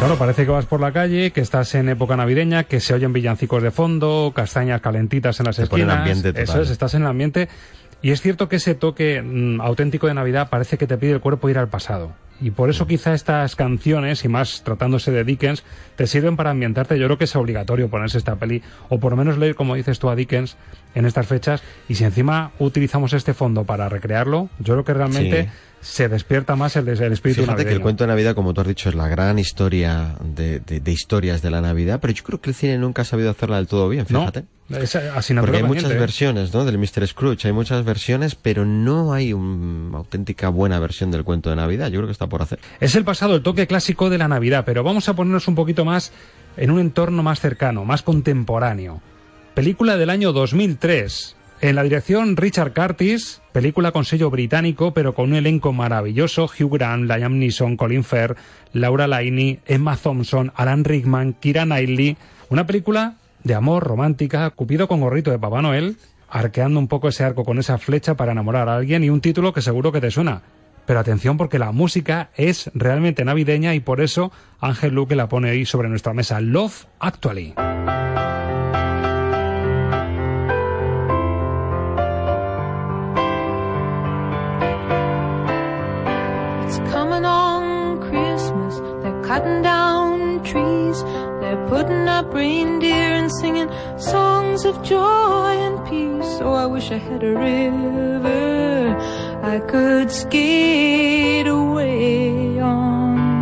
[0.00, 3.12] Claro, parece que vas por la calle, que estás en época navideña, que se oyen
[3.12, 5.98] villancicos de fondo, castañas calentitas en las Te pone el esquinas.
[5.98, 6.42] ambiente total.
[6.42, 7.50] Eso es, estás en el ambiente.
[8.00, 11.20] Y es cierto que ese toque mm, auténtico de Navidad parece que te pide el
[11.20, 12.12] cuerpo ir al pasado.
[12.40, 15.62] Y por eso quizá estas canciones, y más tratándose de Dickens,
[15.96, 16.98] te sirven para ambientarte.
[16.98, 19.98] Yo creo que es obligatorio ponerse esta peli, o por lo menos leer, como dices
[19.98, 20.56] tú, a Dickens
[20.94, 21.62] en estas fechas.
[21.88, 25.48] Y si encima utilizamos este fondo para recrearlo, yo creo que realmente Sí.
[25.82, 28.66] se despierta más el, el espíritu Fíjate que el cuento de Navidad, como tú has
[28.68, 32.40] dicho, es la gran historia de, de- de historias de la Navidad, pero yo creo
[32.40, 34.44] que el cine nunca ha sabido hacerla del todo bien, No, fíjate.
[34.70, 35.96] es asignatura Porque hay muchas ¿eh?
[35.98, 36.64] versiones, ¿no?
[36.64, 37.06] Del Mr.
[37.06, 41.88] Scrooge, hay muchas versiones, pero no hay una auténtica buena versión del cuento de Navidad.
[41.88, 42.28] Yo creo que está
[42.80, 45.84] Es el pasado, el toque clásico de la Navidad, pero vamos a ponernos un poquito
[45.84, 46.12] más
[46.56, 49.00] en un entorno más cercano, más contemporáneo.
[49.54, 51.36] Película del año 2003.
[51.62, 56.72] En la dirección Richard Curtis, película con sello británico, pero con un elenco maravilloso: Hugh
[56.72, 58.38] Grant, Liam Neeson, Colin Firth,
[58.72, 62.16] Laura Linney, Emma Thompson, Alan Rickman, Kira Knightley.
[62.48, 65.96] Una película de amor romántica, Cupido con gorrito de Papá Noel,
[66.30, 69.52] arqueando un poco ese arco con esa flecha para enamorar a alguien y un título
[69.52, 70.42] que seguro que te suena.
[70.90, 75.50] Pero atención porque la música es realmente navideña y por eso Ángel Luque la pone
[75.50, 76.40] ahí sobre nuestra mesa.
[76.40, 77.54] Love Actually.
[89.22, 91.04] Cutting down trees.
[91.40, 96.40] They're putting up reindeer and singing songs of joy and peace.
[96.40, 97.99] Oh, I wish I had a river
[99.50, 103.40] I could skate away on.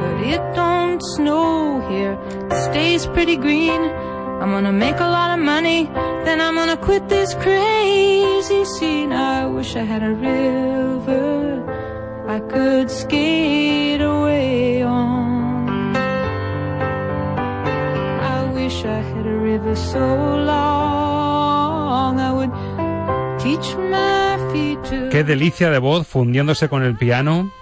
[0.00, 2.16] But it don't snow here.
[2.52, 3.82] It stays pretty green.
[4.40, 5.90] I'm gonna make a lot of money,
[6.26, 9.12] then I'm gonna quit this crazy scene.
[9.12, 11.64] I wish I had a river
[12.28, 15.96] I could skate away on.
[18.36, 20.06] I wish I had a river so
[20.50, 20.83] long
[25.10, 27.52] Qué delicia de voz fundiéndose con el piano.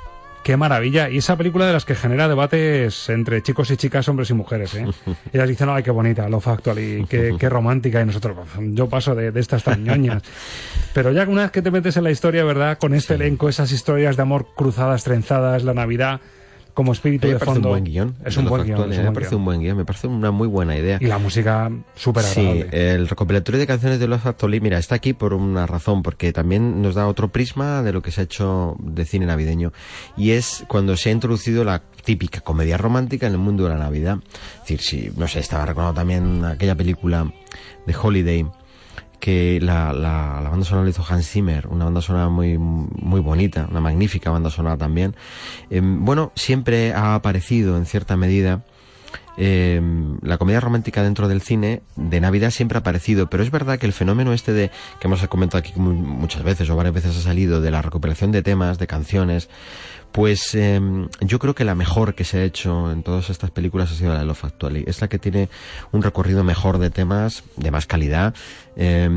[0.44, 1.10] Qué maravilla.
[1.10, 4.74] Y esa película de las que genera debates entre chicos y chicas, hombres y mujeres.
[4.74, 4.86] ¿eh?
[5.32, 8.00] Ellas dicen, ay, qué bonita, lo factual y qué, qué romántica.
[8.00, 10.22] Y nosotros, yo paso de, de estas tan ñoñas.
[10.94, 12.78] Pero ya una vez que te metes en la historia, ¿verdad?
[12.78, 16.20] Con este elenco, esas historias de amor cruzadas, trenzadas, la Navidad
[16.74, 17.68] como espíritu de fondo.
[17.68, 18.14] un buen guion.
[18.24, 18.92] Es un buen guion.
[18.92, 20.98] es me parece un buen guion, me parece una muy buena idea.
[21.00, 22.94] Y la música súper Sí, agradable.
[22.94, 26.80] el recopilatorio de canciones de Los Actually, mira, está aquí por una razón, porque también
[26.82, 29.72] nos da otro prisma de lo que se ha hecho de cine navideño.
[30.16, 33.78] Y es cuando se ha introducido la típica comedia romántica en el mundo de la
[33.78, 34.18] Navidad.
[34.54, 37.32] Es decir, si, no sé, estaba recordando también aquella película
[37.86, 38.46] de Holiday,
[39.22, 43.68] que la, la, banda sonora la hizo Hans Zimmer, una banda sonora muy, muy bonita,
[43.70, 45.14] una magnífica banda sonora también.
[45.70, 48.64] Eh, bueno, siempre ha aparecido en cierta medida
[49.36, 49.80] eh,
[50.22, 53.86] la comedia romántica dentro del cine de Navidad siempre ha aparecido, pero es verdad que
[53.86, 57.20] el fenómeno este de que hemos comentado aquí mu- muchas veces o varias veces ha
[57.20, 59.48] salido de la recuperación de temas, de canciones,
[60.12, 60.80] pues eh,
[61.20, 64.12] yo creo que la mejor que se ha hecho en todas estas películas ha sido
[64.12, 64.84] la de Love Actually.
[64.86, 65.48] Es la que tiene
[65.90, 68.34] un recorrido mejor de temas, de más calidad,
[68.76, 69.08] eh,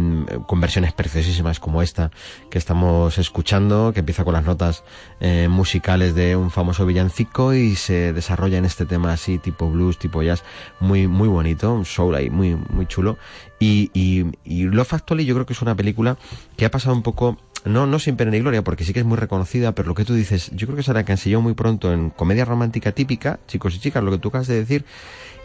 [0.47, 2.11] con versiones preciosísimas como esta
[2.49, 4.83] que estamos escuchando, que empieza con las notas
[5.19, 9.99] eh, musicales de un famoso villancico y se desarrolla en este tema así tipo blues,
[9.99, 10.43] tipo jazz,
[10.79, 13.17] muy muy bonito, un soul ahí muy muy chulo.
[13.59, 16.17] Y, y, y Love Actually yo creo que es una película
[16.57, 19.05] que ha pasado un poco no, no sin pena ni gloria, porque sí que es
[19.05, 21.91] muy reconocida, pero lo que tú dices, yo creo que se la cansilló muy pronto
[21.91, 24.85] en comedia romántica típica, chicos y chicas, lo que tú acabas de decir,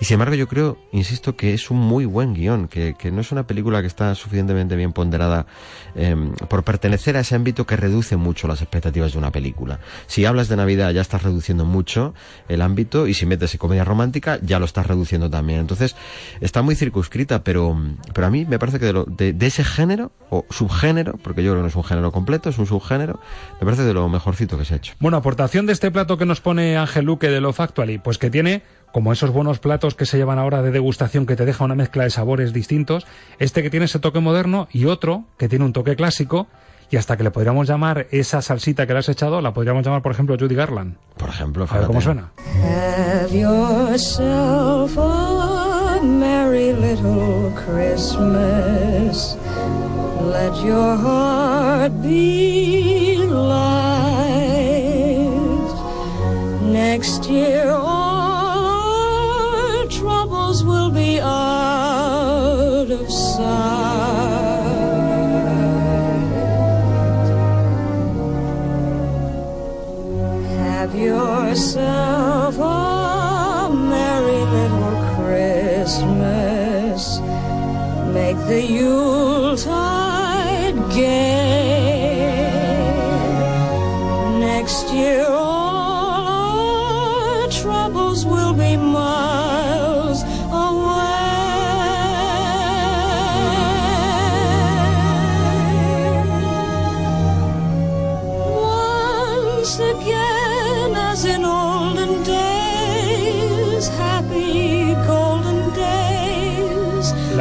[0.01, 3.21] y sin embargo yo creo, insisto, que es un muy buen guion, que, que no
[3.21, 5.47] es una película que está suficientemente bien ponderada
[5.95, 6.17] eh,
[6.49, 9.81] por pertenecer a ese ámbito que reduce mucho las expectativas de una película.
[10.07, 12.15] Si hablas de Navidad ya estás reduciendo mucho
[12.49, 15.61] el ámbito, y si metes en comedia romántica ya lo estás reduciendo también.
[15.61, 15.95] Entonces,
[16.41, 17.79] está muy circunscrita, pero,
[18.15, 21.43] pero a mí me parece que de, lo- de, de ese género, o subgénero, porque
[21.43, 23.21] yo creo que no es un género completo, es un subgénero,
[23.61, 24.95] me parece de lo mejorcito que se ha hecho.
[25.01, 28.31] Bueno, aportación de este plato que nos pone Ángel Luque de Love Actually, pues que
[28.31, 28.63] tiene,
[28.93, 32.05] como esos buenos platos que se llevan ahora de degustación que te deja una mezcla
[32.05, 33.07] de sabores distintos,
[33.39, 36.47] este que tiene ese toque moderno y otro que tiene un toque clásico
[36.91, 40.03] y hasta que le podríamos llamar esa salsita que le has echado, la podríamos llamar,
[40.03, 40.97] por ejemplo, Judy Garland.
[41.17, 42.21] Por ejemplo, A ver cómo fíjate.
[42.21, 42.33] suena.
[42.67, 49.39] Have yourself a merry little Christmas.
[50.33, 53.19] Let your heart be
[54.41, 56.63] light.
[56.63, 57.71] Next year,
[60.63, 64.61] will be out of sight.
[70.59, 77.21] Have yourself a merry little Christmas.
[78.15, 82.27] Make the Yuletide gay.
[84.41, 85.27] Next year,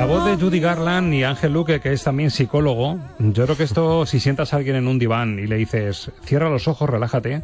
[0.10, 4.08] voz de Judy Garland y Ángel Luque, que es también psicólogo, yo creo que esto,
[4.08, 7.44] si sientas a alguien en un diván y le dices, cierra los ojos, relájate,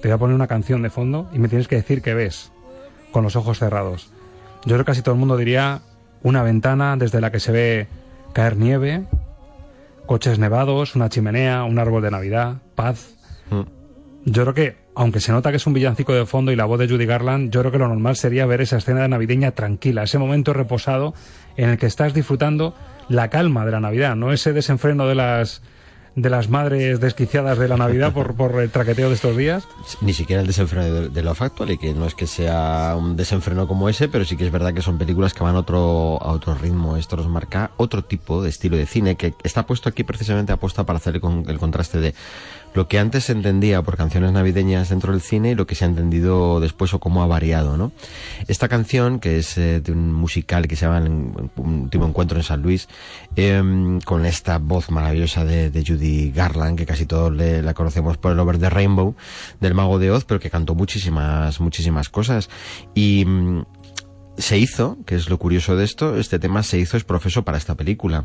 [0.00, 2.52] te voy a poner una canción de fondo y me tienes que decir qué ves,
[3.10, 4.12] con los ojos cerrados.
[4.64, 5.80] Yo creo que casi todo el mundo diría
[6.22, 7.88] una ventana desde la que se ve
[8.32, 9.02] caer nieve,
[10.06, 13.16] coches nevados, una chimenea, un árbol de Navidad, paz.
[14.24, 16.78] Yo creo que, aunque se nota que es un villancico de fondo y la voz
[16.78, 20.18] de Judy Garland, yo creo que lo normal sería ver esa escena navideña tranquila, ese
[20.18, 21.14] momento reposado
[21.56, 22.74] en el que estás disfrutando
[23.08, 25.62] la calma de la Navidad, no ese desenfreno de las
[26.16, 29.66] de las madres desquiciadas de la Navidad por, por el traqueteo de estos días.
[30.00, 33.66] Ni siquiera el desenfreno de, de Love Actually, que no es que sea un desenfreno
[33.66, 36.54] como ese, pero sí que es verdad que son películas que van otro, a otro
[36.54, 36.96] ritmo.
[36.96, 40.84] Esto nos marca otro tipo de estilo de cine que está puesto aquí precisamente apuesta
[40.84, 42.14] para hacer el, el contraste de
[42.74, 45.84] lo que antes se entendía por canciones navideñas dentro del cine y lo que se
[45.84, 47.92] ha entendido después o cómo ha variado, ¿no?
[48.48, 51.50] Esta canción, que es eh, de un musical que se llama Un
[51.84, 52.88] último encuentro en San Luis,
[53.36, 58.32] em, con esta voz maravillosa de, Judy Garland, que casi todos le- la conocemos por
[58.32, 59.14] el Over the Rainbow,
[59.60, 62.50] del Mago de Oz, pero que cantó muchísimas, muchísimas cosas.
[62.94, 63.64] Y mm,
[64.36, 67.56] se hizo, que es lo curioso de esto, este tema se hizo es profeso para
[67.58, 68.24] esta película.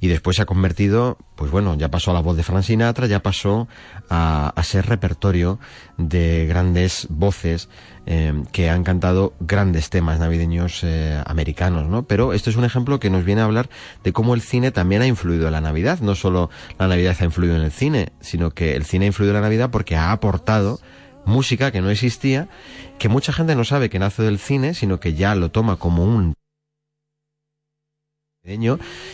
[0.00, 3.06] Y después se ha convertido, pues bueno, ya pasó a la voz de Frank Sinatra,
[3.06, 3.68] ya pasó
[4.10, 5.58] a, ser repertorio
[5.98, 7.68] de grandes voces
[8.06, 12.04] eh, que han cantado grandes temas navideños eh, americanos, ¿no?
[12.04, 13.68] Pero esto es un ejemplo que nos viene a hablar
[14.02, 16.00] de cómo el cine también ha influido en la Navidad.
[16.00, 19.32] No solo la Navidad ha influido en el cine, sino que el cine ha influido
[19.32, 20.80] en la Navidad porque ha aportado
[21.24, 22.48] música que no existía,
[22.98, 26.04] que mucha gente no sabe que nace del cine, sino que ya lo toma como
[26.04, 26.34] un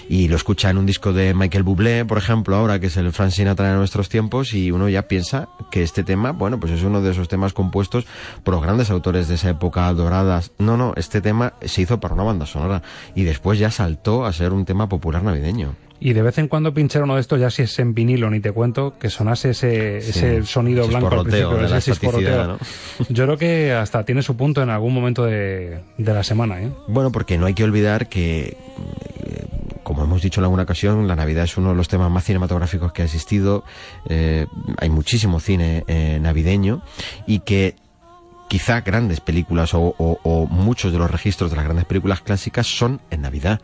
[0.08, 3.12] y lo escucha en un disco de Michael Bublé, por ejemplo, ahora que es el
[3.12, 6.82] Frank Sinatra de nuestros tiempos y uno ya piensa que este tema, bueno, pues es
[6.82, 8.06] uno de esos temas compuestos
[8.42, 10.50] por los grandes autores de esa época doradas.
[10.58, 12.82] No, no, este tema se hizo para una banda sonora
[13.14, 15.76] y después ya saltó a ser un tema popular navideño.
[16.02, 18.40] Y de vez en cuando pinchar uno de estos, ya si es en vinilo, ni
[18.40, 22.58] te cuento, que sonase ese, Sí, ese sonido blanco al principio, de la ese chisporroteo.
[23.10, 26.70] Yo creo que hasta tiene su punto en algún momento de, de la semana, ¿eh?
[26.88, 28.56] Bueno, porque no hay que olvidar que,
[29.24, 29.46] eh,
[29.82, 32.92] como hemos dicho en alguna ocasión, la Navidad es uno de los temas más cinematográficos
[32.92, 33.62] que ha existido.
[34.08, 34.46] Eh,
[34.78, 36.82] hay muchísimo cine eh, navideño
[37.26, 37.74] y que
[38.48, 42.66] quizá grandes películas o, o- o muchos de los registros de las grandes películas clásicas
[42.66, 43.60] son en Navidad.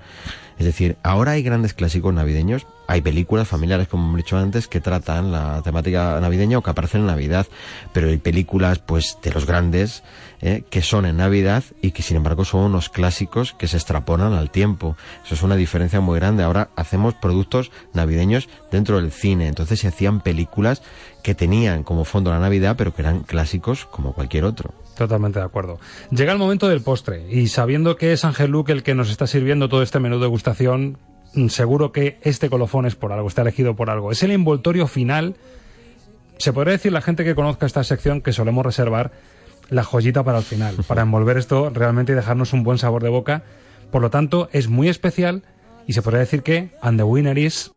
[0.59, 4.80] Es decir, ahora hay grandes clásicos navideños, hay películas familiares, como hemos dicho antes, que
[4.80, 7.46] tratan la temática navideña o que aparecen en Navidad,
[7.92, 10.02] pero hay películas, pues, de los grandes,
[10.40, 14.32] eh, que son en Navidad y que, sin embargo, son unos clásicos que se extrapolan
[14.32, 14.96] al tiempo.
[15.24, 16.42] Eso es una diferencia muy grande.
[16.42, 20.82] Ahora hacemos productos navideños dentro del cine, entonces se hacían películas
[21.22, 24.72] que tenían como fondo la Navidad, pero que eran clásicos como cualquier otro.
[24.97, 25.78] Totalmente de acuerdo.
[26.11, 29.26] Llega el momento del postre y sabiendo que es Ángel Luque el que nos está
[29.26, 30.99] sirviendo todo este menú de degustación,
[31.34, 34.11] mm, seguro que este colofón es por algo, está elegido por algo.
[34.11, 35.36] Es el envoltorio final.
[36.38, 39.12] Se podría decir la gente que conozca esta sección que solemos reservar
[39.68, 43.11] la joyita para el final, para envolver esto realmente y dejarnos un buen sabor de
[43.11, 43.44] boca.
[43.90, 45.42] Por lo tanto, es muy especial
[45.86, 47.70] y se podría decir que and the winner is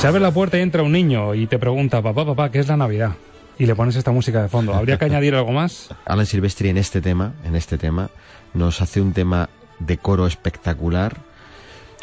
[0.00, 2.68] Se abre la puerta y entra un niño y te pregunta, papá, papá, ¿qué es
[2.68, 3.12] la Navidad?
[3.58, 4.74] Y le pones esta música de fondo.
[4.74, 5.90] ¿Habría que añadir algo más?
[6.06, 8.08] Alan Silvestri en este tema, en este tema,
[8.54, 11.18] nos hace un tema de coro espectacular,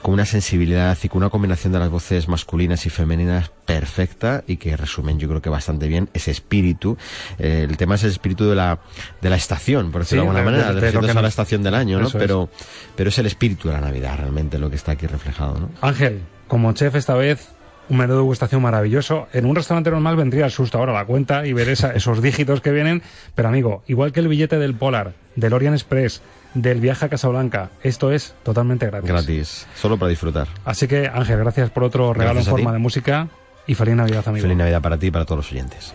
[0.04, 4.58] con una sensibilidad y con una combinación de las voces masculinas y femeninas perfecta y
[4.58, 6.98] que resumen yo creo que bastante bien ese espíritu.
[7.40, 8.78] Eh, el tema es el espíritu de la,
[9.22, 11.64] de la estación, por decirlo Sí, de alguna de- manera, de- de a la estación
[11.64, 12.08] del año, ¿no?
[12.10, 12.22] Eso es.
[12.24, 12.48] Pero,
[12.96, 15.70] pero es el espíritu de la Navidad realmente lo que está aquí reflejado, ¿no?
[15.82, 17.50] Ángel, como chef esta vez,
[17.90, 19.28] un menú de degustación maravilloso.
[19.34, 22.62] En un restaurante normal vendría el susto ahora la cuenta y ver esa- esos dígitos
[22.62, 23.02] que vienen.
[23.36, 26.22] Pero amigo, igual que el billete del Polar, del Orient Express,
[26.54, 29.10] del viaje a Casablanca, esto es totalmente gratis.
[29.10, 30.48] Gratis, solo para disfrutar.
[30.66, 33.28] Así que Ángel, gracias por otro regalo Gracias en forma de música
[33.68, 34.42] y feliz Navidad, amigo.
[34.44, 35.92] Feliz Navidad para ti y para todos los oyentes.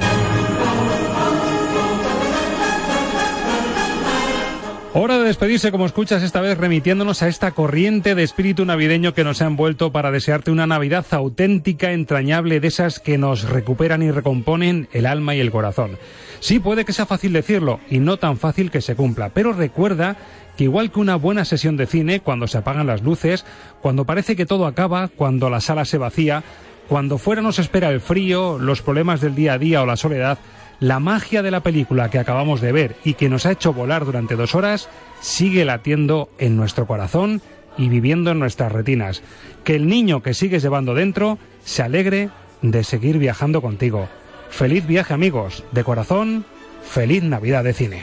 [4.95, 9.25] Hora de despedirse, como escuchas esta vez, remitiéndonos a esta corriente de espíritu navideño que
[9.25, 14.11] nos ha envuelto para desearte una Navidad auténtica, entrañable, de esas que nos recuperan y
[14.11, 15.97] recomponen el alma y el corazón.
[16.41, 20.19] Sí, puede que sea fácil decirlo y no tan fácil que se cumpla, pero recuerda
[20.59, 23.47] que igual que una buena sesión de cine, cuando se apagan las luces,
[23.81, 26.45] cuando parece que todo acaba, cuando la sala se vacía,
[26.91, 30.39] cuando fuera nos espera el frío, los problemas del día a día o la soledad,
[30.83, 34.05] la magia de la película que acabamos de ver y que nos ha hecho volar
[34.05, 34.89] durante dos horas
[35.21, 37.41] sigue latiendo en nuestro corazón
[37.79, 39.23] y viviendo en nuestras retinas.
[39.63, 42.31] Que el niño que sigues llevando dentro se alegre
[42.63, 44.09] de seguir viajando contigo.
[44.51, 46.45] Feliz viaje amigos, de corazón,
[46.83, 48.03] feliz Navidad de cine.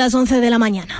[0.00, 0.99] Las 11 de la mañana.